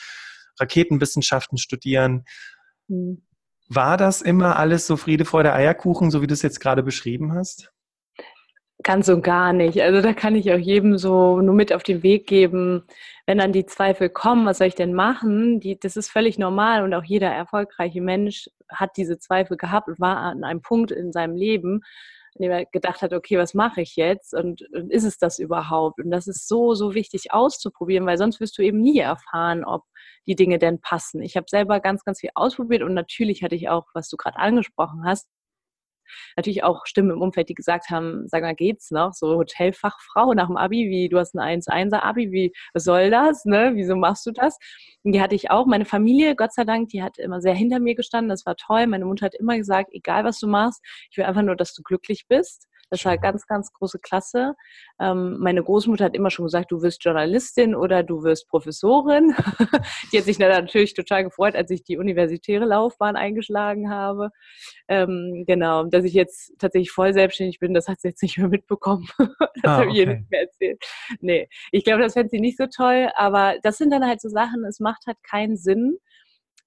Raketenwissenschaften 0.60 1.58
studieren. 1.58 2.26
Mhm. 2.90 3.24
War 3.70 3.96
das 3.96 4.22
immer 4.22 4.58
alles 4.58 4.88
so 4.88 4.98
Friede, 4.98 5.24
Freude, 5.24 5.54
Eierkuchen, 5.54 6.12
so 6.12 6.22
wie 6.22 6.28
du 6.28 6.34
es 6.34 6.42
jetzt 6.42 6.60
gerade 6.60 6.84
beschrieben 6.84 7.34
hast? 7.34 7.73
Ganz 8.82 9.08
und 9.08 9.22
gar 9.22 9.54
nicht. 9.54 9.82
Also 9.82 10.02
da 10.02 10.14
kann 10.14 10.36
ich 10.36 10.52
auch 10.52 10.58
jedem 10.58 10.98
so 10.98 11.40
nur 11.42 11.54
mit 11.54 11.72
auf 11.72 11.84
den 11.84 12.02
Weg 12.04 12.28
geben, 12.28 12.84
wenn 13.26 13.38
dann 13.38 13.54
die 13.54 13.66
Zweifel 13.66 14.10
kommen, 14.10 14.46
was 14.46 14.58
soll 14.58 14.68
ich 14.68 14.76
denn 14.76 14.94
machen? 14.94 15.60
Die, 15.60 15.80
das 15.80 15.96
ist 15.96 16.10
völlig 16.10 16.38
normal 16.40 16.84
und 16.84 16.94
auch 16.94 17.04
jeder 17.04 17.30
erfolgreiche 17.30 18.02
Mensch 18.02 18.50
hat 18.70 18.98
diese 18.98 19.20
Zweifel 19.20 19.58
gehabt 19.58 19.88
und 19.88 20.00
war 20.00 20.18
an 20.18 20.44
einem 20.44 20.62
Punkt 20.62 20.92
in 20.92 21.12
seinem 21.14 21.36
Leben, 21.36 21.82
in 22.36 22.44
dem 22.44 22.52
er 22.52 22.66
gedacht 22.66 23.02
hat, 23.04 23.14
okay, 23.14 23.38
was 23.38 23.54
mache 23.54 23.82
ich 23.82 23.96
jetzt 23.96 24.34
und, 24.34 24.64
und 24.74 24.92
ist 24.92 25.04
es 25.04 25.18
das 25.18 25.40
überhaupt? 25.40 26.00
Und 26.02 26.10
das 26.12 26.28
ist 26.28 26.48
so, 26.48 26.74
so 26.74 26.94
wichtig 26.96 27.32
auszuprobieren, 27.32 28.06
weil 28.08 28.18
sonst 28.18 28.40
wirst 28.40 28.58
du 28.58 28.64
eben 28.64 28.82
nie 28.82 29.00
erfahren, 29.00 29.64
ob 29.64 29.84
die 30.26 30.36
Dinge 30.36 30.58
denn 30.58 30.82
passen. 30.82 31.22
Ich 31.22 31.38
habe 31.38 31.46
selber 31.48 31.80
ganz, 31.80 32.04
ganz 32.04 32.20
viel 32.20 32.32
ausprobiert 32.34 32.82
und 32.82 32.94
natürlich 32.96 33.44
hatte 33.44 33.56
ich 33.56 33.70
auch, 33.70 33.86
was 33.94 34.10
du 34.10 34.18
gerade 34.18 34.38
angesprochen 34.38 35.04
hast, 35.06 35.28
natürlich 36.36 36.64
auch 36.64 36.86
Stimmen 36.86 37.12
im 37.12 37.22
Umfeld, 37.22 37.50
die 37.50 37.54
gesagt 37.54 37.90
haben, 37.90 38.28
sag 38.28 38.42
mal, 38.42 38.56
geht's 38.56 38.92
noch? 38.92 39.14
So 39.14 39.36
Hotelfachfrau 39.36 40.34
nach 40.34 40.48
dem 40.48 40.58
Abi, 40.58 40.90
wie 40.90 41.10
du 41.10 41.20
hast 41.20 41.36
ein 41.36 41.62
1-1er 41.62 42.02
Abi, 42.02 42.32
wie 42.32 42.54
was 42.74 42.84
soll 42.84 43.10
das? 43.10 43.46
Ne? 43.46 43.72
Wieso 43.76 43.96
machst 43.96 44.26
du 44.26 44.32
das? 44.32 44.58
Und 45.04 45.14
die 45.14 45.22
hatte 45.22 45.36
ich 45.36 45.52
auch. 45.52 45.66
Meine 45.66 45.86
Familie, 45.86 46.36
Gott 46.36 46.54
sei 46.54 46.64
Dank, 46.64 46.90
die 46.90 47.04
hat 47.04 47.18
immer 47.18 47.42
sehr 47.42 47.54
hinter 47.54 47.80
mir 47.80 47.96
gestanden. 47.96 48.30
Das 48.30 48.46
war 48.46 48.56
toll. 48.56 48.88
Meine 48.88 49.06
Mutter 49.06 49.26
hat 49.26 49.36
immer 49.36 49.58
gesagt, 49.58 49.90
egal 49.94 50.24
was 50.24 50.40
du 50.40 50.48
machst, 50.48 50.82
ich 51.12 51.18
will 51.18 51.26
einfach 51.26 51.42
nur, 51.42 51.56
dass 51.56 51.74
du 51.74 51.84
glücklich 51.84 52.26
bist. 52.28 52.68
Das 52.94 53.06
war 53.06 53.18
ganz, 53.18 53.48
ganz 53.48 53.74
große 53.74 53.98
Klasse. 53.98 54.54
Ähm, 55.00 55.38
meine 55.40 55.64
Großmutter 55.64 56.06
hat 56.06 56.16
immer 56.16 56.30
schon 56.30 56.46
gesagt, 56.46 56.72
du 56.72 56.84
wirst 56.84 57.04
Journalistin 57.04 57.74
oder 57.74 58.04
du 58.04 58.22
wirst 58.22 58.48
Professorin. 58.50 59.36
die 60.12 60.20
hat 60.20 60.26
sich 60.26 60.38
natürlich 60.38 60.94
total 60.94 61.24
gefreut, 61.24 61.56
als 61.56 61.72
ich 61.72 61.84
die 61.84 61.98
universitäre 61.98 62.66
Laufbahn 62.66 63.16
eingeschlagen 63.16 63.90
habe. 63.90 64.30
Ähm, 64.88 65.44
genau, 65.48 65.86
dass 65.86 66.06
ich 66.06 66.14
jetzt 66.14 66.54
tatsächlich 66.60 66.92
voll 66.92 67.14
selbstständig 67.14 67.58
bin, 67.58 67.74
das 67.74 67.88
hat 67.88 68.00
sie 68.00 68.10
jetzt 68.10 68.22
nicht 68.22 68.38
mehr 68.38 68.48
mitbekommen. 68.48 69.08
das 69.18 69.64
ah, 69.64 69.78
habe 69.78 69.90
ich 69.90 69.96
ihr 69.96 70.06
nicht 70.06 70.30
mehr 70.30 70.42
erzählt. 70.42 70.84
Nee, 71.20 71.50
ich 71.72 71.84
glaube, 71.84 72.04
das 72.04 72.14
fände 72.14 72.30
sie 72.30 72.40
nicht 72.40 72.60
so 72.60 72.68
toll, 72.68 73.10
aber 73.16 73.56
das 73.64 73.80
sind 73.80 73.90
dann 73.90 74.06
halt 74.06 74.22
so 74.22 74.30
Sachen, 74.30 74.66
es 74.66 74.80
macht 74.80 75.08
halt 75.08 75.18
keinen 75.24 75.58
Sinn, 75.58 75.98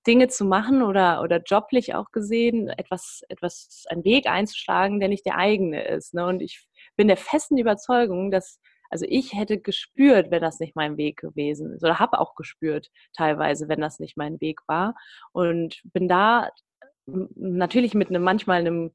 Dinge 0.06 0.28
zu 0.28 0.44
machen 0.44 0.82
oder, 0.82 1.22
oder 1.22 1.42
joblich 1.44 1.94
auch 1.94 2.12
gesehen, 2.12 2.68
etwas, 2.68 3.22
etwas, 3.28 3.84
einen 3.88 4.04
Weg 4.04 4.26
einzuschlagen, 4.28 5.00
der 5.00 5.08
nicht 5.08 5.26
der 5.26 5.36
eigene 5.36 5.86
ist. 5.86 6.14
Ne? 6.14 6.26
Und 6.26 6.40
ich 6.40 6.66
bin 6.96 7.08
der 7.08 7.16
festen 7.16 7.58
Überzeugung, 7.58 8.30
dass, 8.30 8.60
also 8.90 9.04
ich 9.08 9.32
hätte 9.32 9.58
gespürt, 9.58 10.30
wenn 10.30 10.42
das 10.42 10.60
nicht 10.60 10.76
mein 10.76 10.96
Weg 10.96 11.18
gewesen 11.18 11.72
ist, 11.72 11.82
oder 11.82 11.98
habe 11.98 12.20
auch 12.20 12.34
gespürt 12.34 12.88
teilweise, 13.16 13.68
wenn 13.68 13.80
das 13.80 13.98
nicht 13.98 14.16
mein 14.16 14.40
Weg 14.40 14.60
war. 14.68 14.94
Und 15.32 15.80
bin 15.84 16.08
da 16.08 16.50
natürlich 17.06 17.94
mit 17.94 18.08
einem 18.08 18.22
manchmal 18.22 18.60
einem 18.60 18.90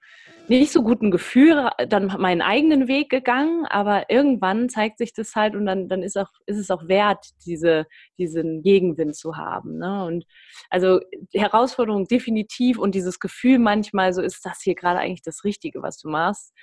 nicht 0.48 0.72
so 0.72 0.84
guten 0.84 1.12
Gefühl 1.12 1.70
dann 1.88 2.08
meinen 2.20 2.42
eigenen 2.42 2.88
Weg 2.88 3.10
gegangen, 3.10 3.66
aber 3.68 4.10
irgendwann 4.10 4.68
zeigt 4.68 4.98
sich 4.98 5.14
das 5.14 5.36
halt 5.36 5.56
und 5.56 5.66
dann, 5.66 5.88
dann 5.88 6.04
ist, 6.04 6.18
auch, 6.18 6.30
ist 6.46 6.58
es 6.58 6.72
auch 6.72 6.88
wert, 6.88 7.26
diese, 7.46 7.86
diesen 8.18 8.62
Gegenwind 8.62 9.16
zu 9.16 9.38
haben. 9.38 9.78
Ne? 9.78 10.04
Und 10.06 10.26
also 10.70 11.00
Herausforderung 11.34 12.06
definitiv 12.08 12.78
und 12.78 12.96
dieses 12.96 13.20
Gefühl 13.20 13.60
manchmal, 13.60 14.14
so 14.14 14.22
ist 14.22 14.46
das 14.46 14.62
hier 14.62 14.76
gerade 14.76 15.00
eigentlich 15.00 15.24
das 15.24 15.44
Richtige, 15.46 15.82
was 15.82 15.98
du 15.98 16.10
machst. 16.10 16.54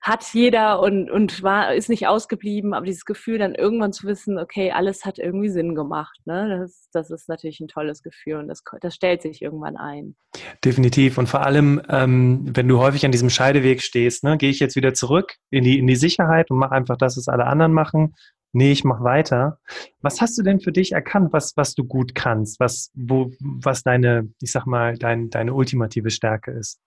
Hat 0.00 0.24
jeder 0.32 0.80
und, 0.80 1.10
und 1.10 1.42
war, 1.42 1.74
ist 1.74 1.90
nicht 1.90 2.06
ausgeblieben, 2.06 2.72
aber 2.72 2.86
dieses 2.86 3.04
Gefühl 3.04 3.38
dann 3.38 3.54
irgendwann 3.54 3.92
zu 3.92 4.06
wissen, 4.06 4.38
okay, 4.38 4.72
alles 4.72 5.04
hat 5.04 5.18
irgendwie 5.18 5.50
Sinn 5.50 5.74
gemacht, 5.74 6.18
ne? 6.24 6.60
das, 6.60 6.88
das 6.92 7.10
ist 7.10 7.28
natürlich 7.28 7.60
ein 7.60 7.68
tolles 7.68 8.02
Gefühl 8.02 8.36
und 8.36 8.48
das, 8.48 8.62
das 8.80 8.94
stellt 8.94 9.20
sich 9.20 9.42
irgendwann 9.42 9.76
ein. 9.76 10.16
Definitiv 10.64 11.18
und 11.18 11.28
vor 11.28 11.44
allem, 11.44 11.82
ähm, 11.90 12.44
wenn 12.54 12.66
du 12.66 12.78
häufig 12.78 13.04
an 13.04 13.12
diesem 13.12 13.28
Scheideweg 13.28 13.82
stehst, 13.82 14.24
ne, 14.24 14.38
gehe 14.38 14.50
ich 14.50 14.58
jetzt 14.58 14.74
wieder 14.76 14.94
zurück 14.94 15.36
in 15.50 15.64
die, 15.64 15.78
in 15.78 15.86
die 15.86 15.96
Sicherheit 15.96 16.50
und 16.50 16.58
mache 16.58 16.72
einfach 16.72 16.96
das, 16.96 17.18
was 17.18 17.28
alle 17.28 17.46
anderen 17.46 17.72
machen. 17.72 18.14
Nee, 18.52 18.72
ich 18.72 18.82
mache 18.82 19.04
weiter. 19.04 19.60
Was 20.00 20.20
hast 20.20 20.36
du 20.36 20.42
denn 20.42 20.60
für 20.60 20.72
dich 20.72 20.92
erkannt, 20.92 21.32
was, 21.32 21.56
was 21.56 21.74
du 21.74 21.84
gut 21.84 22.14
kannst, 22.16 22.58
was, 22.58 22.90
wo, 22.94 23.30
was 23.38 23.84
deine, 23.84 24.28
ich 24.40 24.50
sag 24.50 24.66
mal, 24.66 24.96
dein, 24.96 25.30
deine 25.30 25.54
ultimative 25.54 26.10
Stärke 26.10 26.50
ist? 26.50 26.80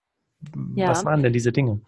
Ja. 0.74 0.88
Was 0.88 1.06
waren 1.06 1.22
denn 1.22 1.32
diese 1.32 1.52
Dinge? 1.52 1.80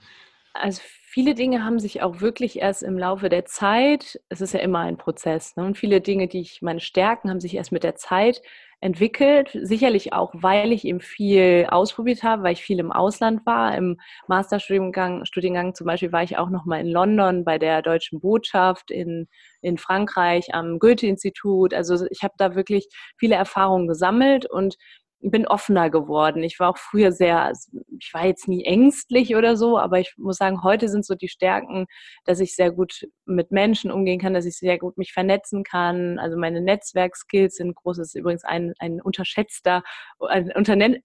Also 0.54 0.80
viele 1.16 1.35
Dinge 1.35 1.64
haben 1.64 1.79
sich 1.79 2.02
auch 2.02 2.20
wirklich 2.20 2.59
erst 2.61 2.83
im 2.83 2.98
Laufe 2.98 3.31
der 3.31 3.46
Zeit, 3.46 4.20
es 4.29 4.42
ist 4.42 4.52
ja 4.52 4.61
immer 4.61 4.81
ein 4.81 4.98
Prozess, 4.98 5.57
ne? 5.57 5.64
und 5.64 5.79
viele 5.79 6.02
Dinge, 6.02 6.29
die 6.29 6.42
ich, 6.42 6.61
meine 6.61 6.81
Stärken, 6.81 7.31
haben 7.31 7.40
sich 7.40 7.57
erst 7.57 7.72
mit 7.72 7.85
der 7.85 7.94
Zeit 7.94 8.42
entwickelt. 8.83 9.48
Sicherlich 9.62 10.12
auch, 10.12 10.35
weil 10.35 10.72
ich 10.72 10.85
eben 10.85 11.00
viel 11.00 11.68
ausprobiert 11.70 12.22
habe, 12.22 12.42
weil 12.42 12.52
ich 12.52 12.61
viel 12.61 12.79
im 12.79 12.92
Ausland 12.92 13.46
war. 13.46 13.74
Im 13.74 13.96
Masterstudiengang 14.29 15.24
Studiengang 15.24 15.74
zum 15.74 15.87
Beispiel 15.87 16.12
war 16.12 16.22
ich 16.22 16.37
auch 16.37 16.50
noch 16.50 16.66
mal 16.66 16.81
in 16.81 16.88
London 16.88 17.46
bei 17.46 17.57
der 17.57 17.81
Deutschen 17.81 18.20
Botschaft 18.20 18.90
in, 18.90 19.26
in 19.62 19.79
Frankreich 19.79 20.52
am 20.52 20.79
Goethe-Institut. 20.79 21.72
Also 21.72 22.05
ich 22.11 22.24
habe 22.24 22.35
da 22.37 22.55
wirklich 22.55 22.88
viele 23.16 23.37
Erfahrungen 23.37 23.88
gesammelt 23.88 24.44
und 24.44 24.76
bin 25.20 25.46
offener 25.46 25.88
geworden. 25.88 26.42
Ich 26.42 26.61
war 26.61 26.68
auch 26.68 26.79
früher 26.79 27.12
sehr, 27.12 27.52
ich 27.98 28.12
war 28.12 28.26
jetzt 28.26 28.48
nie 28.48 28.64
ängstlich 28.64 29.35
oder 29.35 29.56
so, 29.56 29.78
aber 29.78 29.98
ich 29.98 30.14
muss 30.16 30.37
sagen, 30.37 30.62
heute 30.62 30.88
sind 30.88 31.06
so 31.06 31.14
die 31.14 31.28
Stärken, 31.28 31.87
dass 32.24 32.40
ich 32.40 32.54
sehr 32.54 32.70
gut 32.70 33.09
mit 33.24 33.50
Menschen 33.50 33.90
umgehen 33.90 34.20
kann, 34.20 34.35
dass 34.35 34.44
ich 34.44 34.59
sehr 34.59 34.78
gut 34.78 34.98
mich 34.98 35.12
vernetzen 35.12 35.64
kann. 35.64 36.18
Also 36.18 36.37
meine 36.37 36.61
Netzwerkskills 36.61 37.56
sind 37.56 37.74
groß. 37.74 37.96
Das 37.96 38.09
ist 38.09 38.14
übrigens 38.14 38.44
ein, 38.44 38.74
ein 38.78 39.00
unterschätzter, 39.00 39.82
ein 40.20 40.52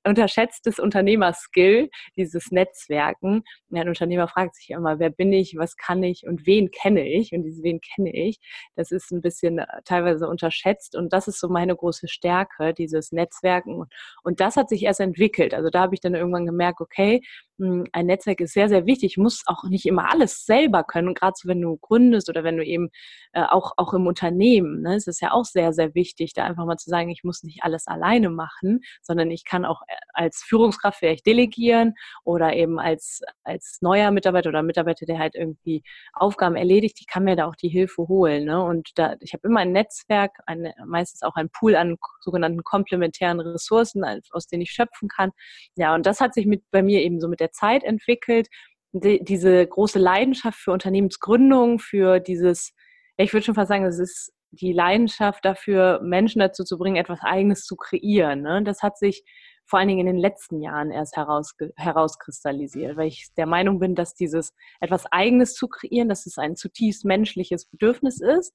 unterschätztes 0.05 0.79
Unternehmerskill, 0.79 1.89
dieses 2.17 2.51
Netzwerken. 2.51 3.43
ein 3.73 3.87
Unternehmer 3.87 4.27
fragt 4.27 4.55
sich 4.55 4.71
immer, 4.71 4.99
wer 4.99 5.09
bin 5.09 5.31
ich, 5.31 5.55
was 5.57 5.77
kann 5.77 6.03
ich 6.03 6.25
und 6.27 6.45
wen 6.45 6.69
kenne 6.71 7.07
ich? 7.07 7.31
Und 7.31 7.43
dieses 7.43 7.61
wen 7.63 7.79
kenne 7.81 8.13
ich, 8.13 8.39
das 8.75 8.91
ist 8.91 9.11
ein 9.11 9.21
bisschen 9.21 9.59
äh, 9.59 9.65
teilweise 9.85 10.27
unterschätzt 10.27 10.95
und 10.95 11.13
das 11.13 11.27
ist 11.27 11.39
so 11.39 11.49
meine 11.49 11.75
große 11.75 12.07
Stärke, 12.07 12.73
dieses 12.73 13.11
Netzwerken 13.11 13.85
und 14.23 14.39
das 14.39 14.55
hat 14.55 14.69
sich 14.69 14.83
erst 14.83 14.99
entwickelt. 14.99 15.53
Also 15.53 15.69
da 15.69 15.81
habe 15.81 15.93
ich 15.93 16.01
dann 16.01 16.15
irgendwann 16.15 16.45
gemerkt, 16.45 16.80
okay, 16.81 17.13
hm, 17.15 17.21
ein 17.61 18.05
Netzwerk 18.05 18.41
ist 18.41 18.53
sehr, 18.53 18.69
sehr 18.69 18.85
wichtig. 18.85 19.11
Ich 19.11 19.17
muss 19.17 19.43
auch 19.45 19.63
nicht 19.63 19.85
immer 19.85 20.11
alles 20.11 20.45
selber 20.45 20.83
können. 20.83 21.13
Gerade 21.13 21.33
so, 21.35 21.47
wenn 21.47 21.61
du 21.61 21.77
gründest 21.77 22.29
oder 22.29 22.43
wenn 22.43 22.57
du 22.57 22.65
eben 22.65 22.89
äh, 23.33 23.43
auch, 23.43 23.73
auch 23.77 23.93
im 23.93 24.07
Unternehmen, 24.07 24.81
ne, 24.81 24.95
ist 24.95 25.07
es 25.07 25.19
ja 25.19 25.31
auch 25.31 25.45
sehr, 25.45 25.71
sehr 25.73 25.93
wichtig, 25.95 26.33
da 26.33 26.43
einfach 26.43 26.65
mal 26.65 26.77
zu 26.77 26.89
sagen, 26.89 27.09
ich 27.09 27.23
muss 27.23 27.43
nicht 27.43 27.63
alles 27.63 27.87
alleine 27.87 28.29
machen, 28.29 28.81
sondern 29.01 29.31
ich 29.31 29.45
kann 29.45 29.65
auch 29.65 29.81
äh, 29.87 29.93
als 30.13 30.43
Führungskraft 30.43 30.99
vielleicht 30.99 31.25
delegieren 31.25 31.93
oder 32.23 32.53
eben 32.53 32.79
als, 32.79 33.21
als 33.43 33.77
neuer 33.81 34.11
Mitarbeiter 34.11 34.49
oder 34.49 34.63
Mitarbeiter, 34.63 35.05
der 35.05 35.19
halt 35.19 35.35
irgendwie 35.35 35.83
Aufgaben 36.13 36.55
erledigt, 36.55 36.97
ich 36.99 37.07
kann 37.07 37.23
mir 37.23 37.35
da 37.35 37.45
auch 37.47 37.55
die 37.55 37.69
Hilfe 37.69 38.07
holen. 38.07 38.45
Ne? 38.45 38.61
Und 38.63 38.89
da, 38.95 39.15
ich 39.19 39.33
habe 39.33 39.47
immer 39.47 39.61
ein 39.61 39.71
Netzwerk, 39.71 40.39
eine, 40.45 40.73
meistens 40.85 41.21
auch 41.21 41.35
ein 41.35 41.49
Pool 41.49 41.75
an 41.75 41.97
sogenannten 42.19 42.63
komplementären 42.63 43.39
Ressourcen, 43.39 44.03
aus 44.31 44.47
denen 44.47 44.63
ich 44.63 44.71
schöpfen 44.71 45.07
kann. 45.07 45.31
Ja, 45.75 45.93
und 45.95 46.05
das 46.05 46.19
hat 46.19 46.33
sich 46.33 46.45
mit, 46.45 46.63
bei 46.71 46.81
mir 46.81 47.01
eben 47.01 47.19
so 47.19 47.27
mit 47.27 47.39
der 47.39 47.50
Zeit 47.51 47.83
entwickelt. 47.83 48.47
Die, 48.93 49.23
diese 49.23 49.65
große 49.65 49.99
Leidenschaft 49.99 50.59
für 50.59 50.71
Unternehmensgründung, 50.71 51.79
für 51.79 52.19
dieses, 52.19 52.73
ich 53.17 53.31
würde 53.33 53.45
schon 53.45 53.55
fast 53.55 53.69
sagen, 53.69 53.85
es 53.85 53.99
ist 53.99 54.33
die 54.51 54.73
Leidenschaft 54.73 55.45
dafür, 55.45 56.01
Menschen 56.03 56.39
dazu 56.39 56.63
zu 56.63 56.77
bringen, 56.77 56.97
etwas 56.97 57.21
Eigenes 57.21 57.63
zu 57.63 57.77
kreieren. 57.77 58.41
Ne? 58.41 58.63
Das 58.63 58.83
hat 58.83 58.97
sich 58.97 59.23
vor 59.65 59.79
allen 59.79 59.87
Dingen 59.87 60.01
in 60.01 60.13
den 60.13 60.17
letzten 60.17 60.59
Jahren 60.59 60.91
erst 60.91 61.15
heraus, 61.15 61.55
herauskristallisiert, 61.77 62.97
weil 62.97 63.07
ich 63.07 63.29
der 63.37 63.45
Meinung 63.45 63.79
bin, 63.79 63.95
dass 63.95 64.13
dieses 64.13 64.53
etwas 64.81 65.05
Eigenes 65.05 65.53
zu 65.53 65.69
kreieren, 65.69 66.09
dass 66.09 66.25
es 66.25 66.37
ein 66.37 66.57
zutiefst 66.57 67.05
menschliches 67.05 67.67
Bedürfnis 67.67 68.19
ist 68.19 68.53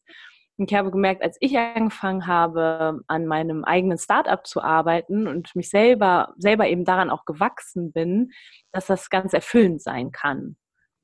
ich 0.58 0.74
habe 0.74 0.90
gemerkt, 0.90 1.22
als 1.22 1.36
ich 1.40 1.56
angefangen 1.58 2.26
habe, 2.26 3.00
an 3.06 3.26
meinem 3.26 3.64
eigenen 3.64 3.98
Startup 3.98 4.46
zu 4.46 4.62
arbeiten 4.62 5.26
und 5.26 5.54
mich 5.54 5.68
selber, 5.68 6.34
selber 6.38 6.66
eben 6.66 6.84
daran 6.84 7.10
auch 7.10 7.26
gewachsen 7.26 7.92
bin, 7.92 8.30
dass 8.72 8.86
das 8.86 9.10
ganz 9.10 9.34
erfüllend 9.34 9.82
sein 9.82 10.12
kann. 10.12 10.56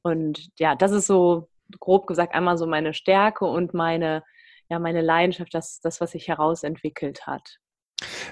Und 0.02 0.48
ja, 0.58 0.74
das 0.74 0.92
ist 0.92 1.06
so 1.06 1.48
grob 1.80 2.06
gesagt 2.06 2.34
einmal 2.34 2.56
so 2.56 2.66
meine 2.66 2.94
Stärke 2.94 3.44
und 3.44 3.74
meine, 3.74 4.22
ja, 4.68 4.78
meine 4.78 5.02
Leidenschaft, 5.02 5.52
das, 5.54 5.80
das, 5.80 6.00
was 6.00 6.12
sich 6.12 6.28
herausentwickelt 6.28 7.26
hat. 7.26 7.58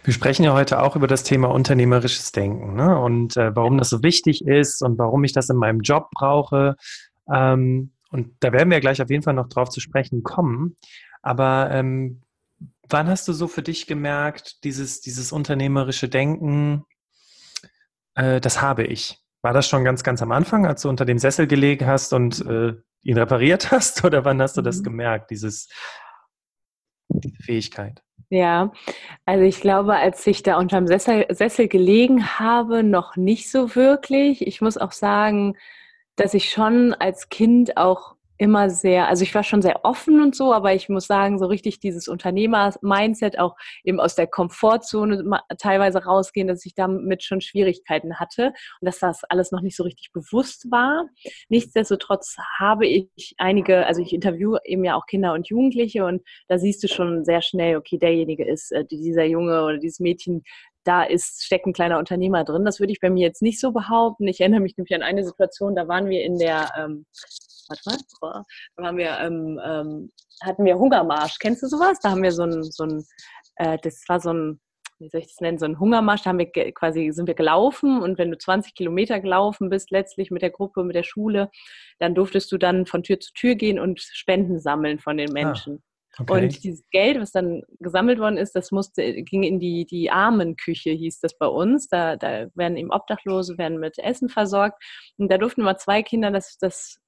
Wir 0.02 0.14
sprechen 0.14 0.44
ja 0.44 0.54
heute 0.54 0.82
auch 0.82 0.96
über 0.96 1.06
das 1.06 1.22
Thema 1.22 1.48
unternehmerisches 1.48 2.32
Denken 2.32 2.74
ne? 2.74 2.98
und 2.98 3.36
äh, 3.36 3.54
warum 3.54 3.78
das 3.78 3.90
so 3.90 4.02
wichtig 4.02 4.44
ist 4.46 4.82
und 4.82 4.98
warum 4.98 5.22
ich 5.24 5.32
das 5.32 5.48
in 5.48 5.56
meinem 5.56 5.80
Job 5.80 6.08
brauche. 6.12 6.76
Ähm, 7.32 7.92
und 8.10 8.34
da 8.40 8.52
werden 8.52 8.70
wir 8.70 8.80
gleich 8.80 9.00
auf 9.00 9.10
jeden 9.10 9.22
Fall 9.22 9.34
noch 9.34 9.48
drauf 9.48 9.68
zu 9.70 9.80
sprechen 9.80 10.22
kommen. 10.22 10.76
Aber 11.22 11.70
ähm, 11.72 12.22
wann 12.88 13.08
hast 13.08 13.28
du 13.28 13.32
so 13.32 13.48
für 13.48 13.62
dich 13.62 13.86
gemerkt, 13.86 14.64
dieses, 14.64 15.00
dieses 15.00 15.32
unternehmerische 15.32 16.08
Denken, 16.08 16.84
äh, 18.14 18.40
das 18.40 18.60
habe 18.60 18.84
ich? 18.84 19.18
War 19.42 19.52
das 19.52 19.68
schon 19.68 19.84
ganz, 19.84 20.02
ganz 20.02 20.20
am 20.22 20.32
Anfang, 20.32 20.66
als 20.66 20.82
du 20.82 20.88
unter 20.88 21.04
dem 21.04 21.18
Sessel 21.18 21.46
gelegen 21.46 21.86
hast 21.86 22.12
und 22.12 22.44
äh, 22.46 22.74
ihn 23.02 23.18
repariert 23.18 23.70
hast? 23.70 24.04
Oder 24.04 24.24
wann 24.24 24.40
hast 24.40 24.56
du 24.56 24.62
das 24.62 24.78
mhm. 24.78 24.84
gemerkt, 24.84 25.30
dieses, 25.30 25.68
diese 27.08 27.42
Fähigkeit? 27.42 28.02
Ja, 28.32 28.70
also 29.24 29.44
ich 29.44 29.60
glaube, 29.60 29.96
als 29.96 30.24
ich 30.26 30.44
da 30.44 30.56
unterm 30.56 30.86
Sessel, 30.86 31.26
Sessel 31.30 31.66
gelegen 31.66 32.38
habe, 32.38 32.84
noch 32.84 33.16
nicht 33.16 33.50
so 33.50 33.74
wirklich. 33.74 34.46
Ich 34.46 34.60
muss 34.60 34.78
auch 34.78 34.92
sagen, 34.92 35.56
dass 36.14 36.34
ich 36.34 36.50
schon 36.50 36.94
als 36.94 37.28
Kind 37.28 37.76
auch 37.76 38.14
immer 38.40 38.70
sehr, 38.70 39.06
also 39.06 39.22
ich 39.22 39.34
war 39.34 39.42
schon 39.44 39.60
sehr 39.60 39.84
offen 39.84 40.22
und 40.22 40.34
so, 40.34 40.54
aber 40.54 40.74
ich 40.74 40.88
muss 40.88 41.06
sagen, 41.06 41.38
so 41.38 41.44
richtig 41.44 41.78
dieses 41.78 42.08
Unternehmer-Mindset 42.08 43.38
auch 43.38 43.54
eben 43.84 44.00
aus 44.00 44.14
der 44.14 44.26
Komfortzone 44.26 45.22
teilweise 45.58 46.04
rausgehen, 46.04 46.48
dass 46.48 46.64
ich 46.64 46.74
damit 46.74 47.22
schon 47.22 47.42
Schwierigkeiten 47.42 48.18
hatte 48.18 48.54
und 48.80 48.86
dass 48.86 48.98
das 48.98 49.24
alles 49.24 49.52
noch 49.52 49.60
nicht 49.60 49.76
so 49.76 49.82
richtig 49.82 50.12
bewusst 50.14 50.70
war. 50.70 51.06
Nichtsdestotrotz 51.50 52.36
habe 52.58 52.86
ich 52.86 53.34
einige, 53.36 53.86
also 53.86 54.00
ich 54.00 54.14
interviewe 54.14 54.58
eben 54.64 54.84
ja 54.84 54.96
auch 54.96 55.04
Kinder 55.04 55.34
und 55.34 55.48
Jugendliche 55.48 56.06
und 56.06 56.22
da 56.48 56.58
siehst 56.58 56.82
du 56.82 56.88
schon 56.88 57.26
sehr 57.26 57.42
schnell, 57.42 57.76
okay, 57.76 57.98
derjenige 57.98 58.46
ist, 58.48 58.72
äh, 58.72 58.86
dieser 58.86 59.24
Junge 59.24 59.64
oder 59.64 59.76
dieses 59.76 60.00
Mädchen, 60.00 60.44
da 60.84 61.02
ist, 61.02 61.44
steckt 61.44 61.66
ein 61.66 61.72
kleiner 61.72 61.98
Unternehmer 61.98 62.44
drin. 62.44 62.64
Das 62.64 62.80
würde 62.80 62.92
ich 62.92 63.00
bei 63.00 63.10
mir 63.10 63.26
jetzt 63.26 63.42
nicht 63.42 63.60
so 63.60 63.72
behaupten. 63.72 64.26
Ich 64.28 64.40
erinnere 64.40 64.60
mich 64.60 64.76
nämlich 64.76 64.94
an 64.94 65.02
eine 65.02 65.24
Situation, 65.24 65.74
da 65.74 65.88
waren 65.88 66.08
wir 66.08 66.22
in 66.22 66.38
der 66.38 66.70
ähm, 66.76 67.06
warte 67.68 67.82
mal, 68.20 68.44
da 68.76 68.84
haben 68.84 68.98
wir, 68.98 69.18
ähm, 69.18 69.60
ähm, 69.64 70.12
hatten 70.42 70.64
wir 70.64 70.78
Hungermarsch. 70.78 71.38
Kennst 71.38 71.62
du 71.62 71.66
sowas? 71.68 71.98
Da 72.00 72.10
haben 72.10 72.22
wir 72.22 72.32
so 72.32 72.42
ein, 72.42 72.62
so 72.64 72.84
ein 72.84 73.04
äh, 73.56 73.78
das 73.82 74.02
war 74.08 74.20
so 74.20 74.32
ein, 74.32 74.60
wie 74.98 75.08
soll 75.08 75.20
ich 75.20 75.28
das 75.28 75.40
nennen, 75.40 75.58
so 75.58 75.64
ein 75.64 75.78
Hungermarsch, 75.78 76.22
da 76.22 76.30
haben 76.30 76.38
wir 76.38 76.50
quasi, 76.72 77.10
sind 77.12 77.26
wir 77.26 77.34
gelaufen 77.34 78.02
und 78.02 78.18
wenn 78.18 78.30
du 78.30 78.36
20 78.36 78.74
Kilometer 78.74 79.20
gelaufen 79.20 79.70
bist, 79.70 79.90
letztlich 79.90 80.30
mit 80.30 80.42
der 80.42 80.50
Gruppe, 80.50 80.84
mit 80.84 80.96
der 80.96 81.04
Schule, 81.04 81.50
dann 81.98 82.14
durftest 82.14 82.50
du 82.52 82.58
dann 82.58 82.86
von 82.86 83.02
Tür 83.02 83.18
zu 83.20 83.32
Tür 83.32 83.54
gehen 83.54 83.78
und 83.78 84.00
Spenden 84.00 84.60
sammeln 84.60 84.98
von 84.98 85.16
den 85.16 85.30
ah, 85.30 85.32
Menschen. 85.32 85.76
Ah, 85.78 85.89
okay. 86.18 86.44
Und 86.44 86.64
dieses 86.64 86.84
Geld, 86.90 87.20
was 87.20 87.32
dann 87.32 87.62
gesammelt 87.78 88.18
worden 88.18 88.36
ist, 88.36 88.54
das 88.54 88.70
musste, 88.70 89.22
ging 89.22 89.42
in 89.42 89.60
die, 89.60 89.86
die 89.86 90.10
Armenküche, 90.10 90.90
hieß 90.90 91.20
das 91.20 91.36
bei 91.36 91.46
uns. 91.46 91.88
Da, 91.88 92.16
da 92.16 92.46
werden 92.54 92.76
eben 92.76 92.92
Obdachlose, 92.92 93.58
werden 93.58 93.78
mit 93.78 93.98
Essen 93.98 94.28
versorgt. 94.28 94.82
Und 95.16 95.30
da 95.30 95.38
durften 95.38 95.62
immer 95.62 95.76
zwei 95.76 96.02
Kinder 96.02 96.30
das, 96.30 96.56
das 96.58 96.98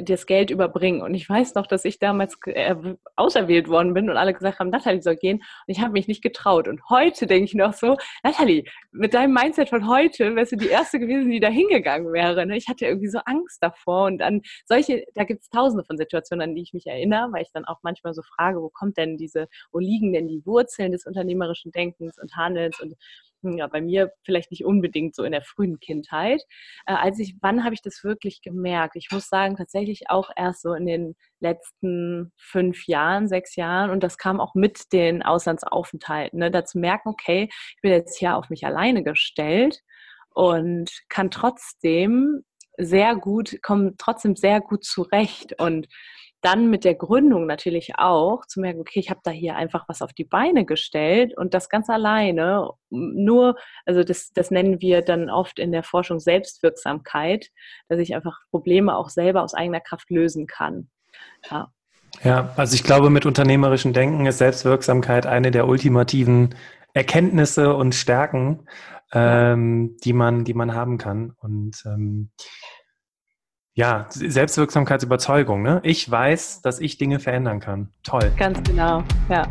das 0.00 0.26
Geld 0.26 0.50
überbringen. 0.50 1.02
Und 1.02 1.14
ich 1.14 1.28
weiß 1.28 1.54
noch, 1.54 1.66
dass 1.66 1.84
ich 1.84 1.98
damals 1.98 2.38
äh, 2.46 2.74
auserwählt 3.16 3.68
worden 3.68 3.94
bin 3.94 4.10
und 4.10 4.16
alle 4.16 4.34
gesagt 4.34 4.58
haben, 4.58 4.70
Nathalie 4.70 5.02
soll 5.02 5.16
gehen. 5.16 5.38
Und 5.38 5.44
ich 5.66 5.80
habe 5.80 5.92
mich 5.92 6.08
nicht 6.08 6.22
getraut. 6.22 6.68
Und 6.68 6.80
heute 6.88 7.26
denke 7.26 7.44
ich 7.44 7.54
noch 7.54 7.72
so, 7.72 7.96
Nathalie, 8.22 8.64
mit 8.92 9.14
deinem 9.14 9.34
Mindset 9.34 9.68
von 9.68 9.88
heute 9.88 10.34
wärst 10.36 10.52
du 10.52 10.56
die 10.56 10.68
Erste 10.68 10.98
gewesen, 10.98 11.30
die 11.30 11.40
da 11.40 11.48
hingegangen 11.48 12.12
wäre. 12.12 12.46
Ne? 12.46 12.56
Ich 12.56 12.68
hatte 12.68 12.86
irgendwie 12.86 13.08
so 13.08 13.18
Angst 13.24 13.62
davor. 13.62 14.06
Und 14.06 14.22
an 14.22 14.42
solche, 14.66 15.04
da 15.14 15.24
gibt 15.24 15.42
es 15.42 15.48
tausende 15.50 15.84
von 15.84 15.96
Situationen, 15.96 16.50
an 16.50 16.54
die 16.54 16.62
ich 16.62 16.72
mich 16.72 16.86
erinnere, 16.86 17.32
weil 17.32 17.42
ich 17.42 17.52
dann 17.52 17.64
auch 17.64 17.78
manchmal 17.82 18.14
so 18.14 18.22
frage, 18.22 18.60
wo 18.60 18.68
kommt 18.68 18.96
denn 18.96 19.16
diese, 19.16 19.48
wo 19.72 19.78
liegen 19.78 20.12
denn 20.12 20.28
die 20.28 20.44
Wurzeln 20.44 20.92
des 20.92 21.06
unternehmerischen 21.06 21.72
Denkens 21.72 22.18
und 22.20 22.36
Handelns 22.36 22.80
und 22.80 22.94
ja, 23.52 23.66
bei 23.66 23.80
mir 23.80 24.12
vielleicht 24.24 24.50
nicht 24.50 24.64
unbedingt 24.64 25.14
so 25.14 25.24
in 25.24 25.32
der 25.32 25.42
frühen 25.42 25.78
Kindheit. 25.80 26.42
Äh, 26.86 26.94
als 26.94 27.18
ich, 27.18 27.36
wann 27.40 27.64
habe 27.64 27.74
ich 27.74 27.82
das 27.82 28.02
wirklich 28.04 28.42
gemerkt? 28.42 28.96
Ich 28.96 29.08
muss 29.10 29.28
sagen, 29.28 29.56
tatsächlich 29.56 30.10
auch 30.10 30.30
erst 30.36 30.62
so 30.62 30.74
in 30.74 30.86
den 30.86 31.14
letzten 31.40 32.32
fünf 32.36 32.86
Jahren, 32.86 33.28
sechs 33.28 33.56
Jahren. 33.56 33.90
Und 33.90 34.02
das 34.02 34.18
kam 34.18 34.40
auch 34.40 34.54
mit 34.54 34.92
den 34.92 35.22
Auslandsaufenthalten. 35.22 36.38
Ne? 36.38 36.50
Da 36.50 36.64
zu 36.64 36.78
merken, 36.78 37.08
okay, 37.08 37.48
ich 37.50 37.82
bin 37.82 37.92
jetzt 37.92 38.18
hier 38.18 38.36
auf 38.36 38.50
mich 38.50 38.66
alleine 38.66 39.02
gestellt 39.02 39.80
und 40.30 40.90
kann 41.08 41.30
trotzdem 41.30 42.44
sehr 42.78 43.16
gut, 43.16 43.56
kommen 43.62 43.94
trotzdem 43.98 44.36
sehr 44.36 44.60
gut 44.60 44.84
zurecht 44.84 45.58
und 45.60 45.86
dann 46.42 46.68
mit 46.70 46.84
der 46.84 46.94
Gründung 46.94 47.46
natürlich 47.46 47.98
auch 47.98 48.46
zu 48.46 48.60
merken, 48.60 48.80
okay, 48.80 49.00
ich 49.00 49.10
habe 49.10 49.20
da 49.24 49.30
hier 49.30 49.56
einfach 49.56 49.88
was 49.88 50.02
auf 50.02 50.12
die 50.12 50.24
Beine 50.24 50.64
gestellt 50.64 51.36
und 51.36 51.54
das 51.54 51.68
ganz 51.68 51.88
alleine, 51.88 52.70
nur, 52.90 53.56
also 53.84 54.04
das, 54.04 54.32
das 54.32 54.50
nennen 54.50 54.80
wir 54.80 55.02
dann 55.02 55.30
oft 55.30 55.58
in 55.58 55.72
der 55.72 55.82
Forschung 55.82 56.20
Selbstwirksamkeit, 56.20 57.48
dass 57.88 57.98
ich 57.98 58.14
einfach 58.14 58.38
Probleme 58.50 58.96
auch 58.96 59.08
selber 59.08 59.42
aus 59.42 59.54
eigener 59.54 59.80
Kraft 59.80 60.10
lösen 60.10 60.46
kann. 60.46 60.88
Ja. 61.50 61.72
Ja, 62.22 62.54
also 62.56 62.74
ich 62.74 62.82
glaube, 62.82 63.10
mit 63.10 63.26
unternehmerischem 63.26 63.92
Denken 63.92 64.24
ist 64.26 64.38
Selbstwirksamkeit 64.38 65.26
eine 65.26 65.50
der 65.50 65.68
ultimativen 65.68 66.54
Erkenntnisse 66.94 67.74
und 67.74 67.94
Stärken, 67.94 68.66
ähm, 69.12 69.96
die 70.02 70.14
man, 70.14 70.44
die 70.44 70.54
man 70.54 70.74
haben 70.74 70.96
kann. 70.96 71.32
Und 71.36 71.82
ähm, 71.84 72.30
ja, 73.76 74.06
Selbstwirksamkeitsüberzeugung. 74.08 75.62
Ne? 75.62 75.80
Ich 75.84 76.10
weiß, 76.10 76.62
dass 76.62 76.80
ich 76.80 76.96
Dinge 76.96 77.20
verändern 77.20 77.60
kann. 77.60 77.88
Toll. 78.02 78.32
Ganz 78.38 78.62
genau, 78.62 79.04
ja. 79.28 79.46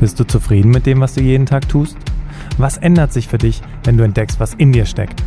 Bist 0.00 0.18
du 0.18 0.24
zufrieden 0.24 0.70
mit 0.70 0.86
dem, 0.86 1.00
was 1.00 1.14
du 1.14 1.20
jeden 1.20 1.44
Tag 1.44 1.68
tust? 1.68 1.98
Was 2.56 2.78
ändert 2.78 3.12
sich 3.12 3.28
für 3.28 3.38
dich, 3.38 3.60
wenn 3.84 3.98
du 3.98 4.04
entdeckst, 4.04 4.40
was 4.40 4.54
in 4.54 4.72
dir 4.72 4.86
steckt? 4.86 5.22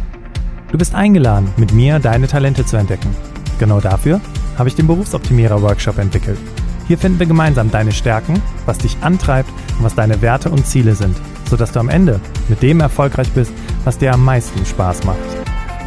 Du 0.71 0.79
bist 0.79 0.95
eingeladen, 0.95 1.53
mit 1.57 1.73
mir 1.73 1.99
deine 1.99 2.27
Talente 2.27 2.65
zu 2.65 2.77
entdecken. 2.77 3.15
Genau 3.59 3.79
dafür 3.79 4.19
habe 4.57 4.69
ich 4.69 4.75
den 4.75 4.87
Berufsoptimierer 4.87 5.61
Workshop 5.61 5.99
entwickelt. 5.99 6.39
Hier 6.87 6.97
finden 6.97 7.19
wir 7.19 7.27
gemeinsam 7.27 7.69
deine 7.69 7.91
Stärken, 7.91 8.41
was 8.65 8.79
dich 8.79 8.97
antreibt 9.01 9.51
und 9.77 9.85
was 9.85 9.93
deine 9.93 10.21
Werte 10.23 10.49
und 10.49 10.65
Ziele 10.65 10.95
sind 10.95 11.15
sodass 11.49 11.71
du 11.71 11.79
am 11.79 11.89
Ende 11.89 12.19
mit 12.47 12.61
dem 12.61 12.79
erfolgreich 12.79 13.31
bist, 13.31 13.51
was 13.83 13.97
dir 13.97 14.13
am 14.13 14.23
meisten 14.23 14.65
Spaß 14.65 15.03
macht. 15.03 15.17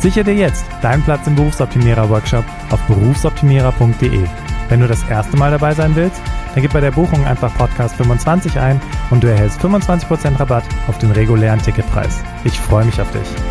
Sichere 0.01 0.25
dir 0.25 0.35
jetzt 0.35 0.65
deinen 0.83 1.03
Platz 1.03 1.27
im 1.27 1.37
Berufsoptimierer 1.37 2.09
Workshop 2.09 2.45
auf 2.71 2.81
berufsoptimierer.de. 2.87 4.25
Wenn 4.69 4.81
du 4.81 4.89
das 4.89 5.03
erste 5.11 5.37
Mal 5.37 5.51
dabei 5.51 5.75
sein 5.75 5.95
willst, 5.95 6.23
dann 6.55 6.63
gib 6.63 6.73
bei 6.73 6.81
der 6.81 6.93
Buchung 6.93 7.25
einfach 7.27 7.55
Podcast 7.57 7.97
25 7.97 8.59
ein 8.59 8.81
und 9.11 9.23
du 9.23 9.29
erhältst 9.29 9.61
25% 9.61 10.39
Rabatt 10.41 10.65
auf 10.87 10.99
den 10.99 11.11
regulären 11.11 11.61
Ticketpreis. 11.61 12.23
Ich 12.45 12.59
freue 12.59 12.85
mich 12.85 13.01
auf 13.01 13.11
dich. 13.11 13.50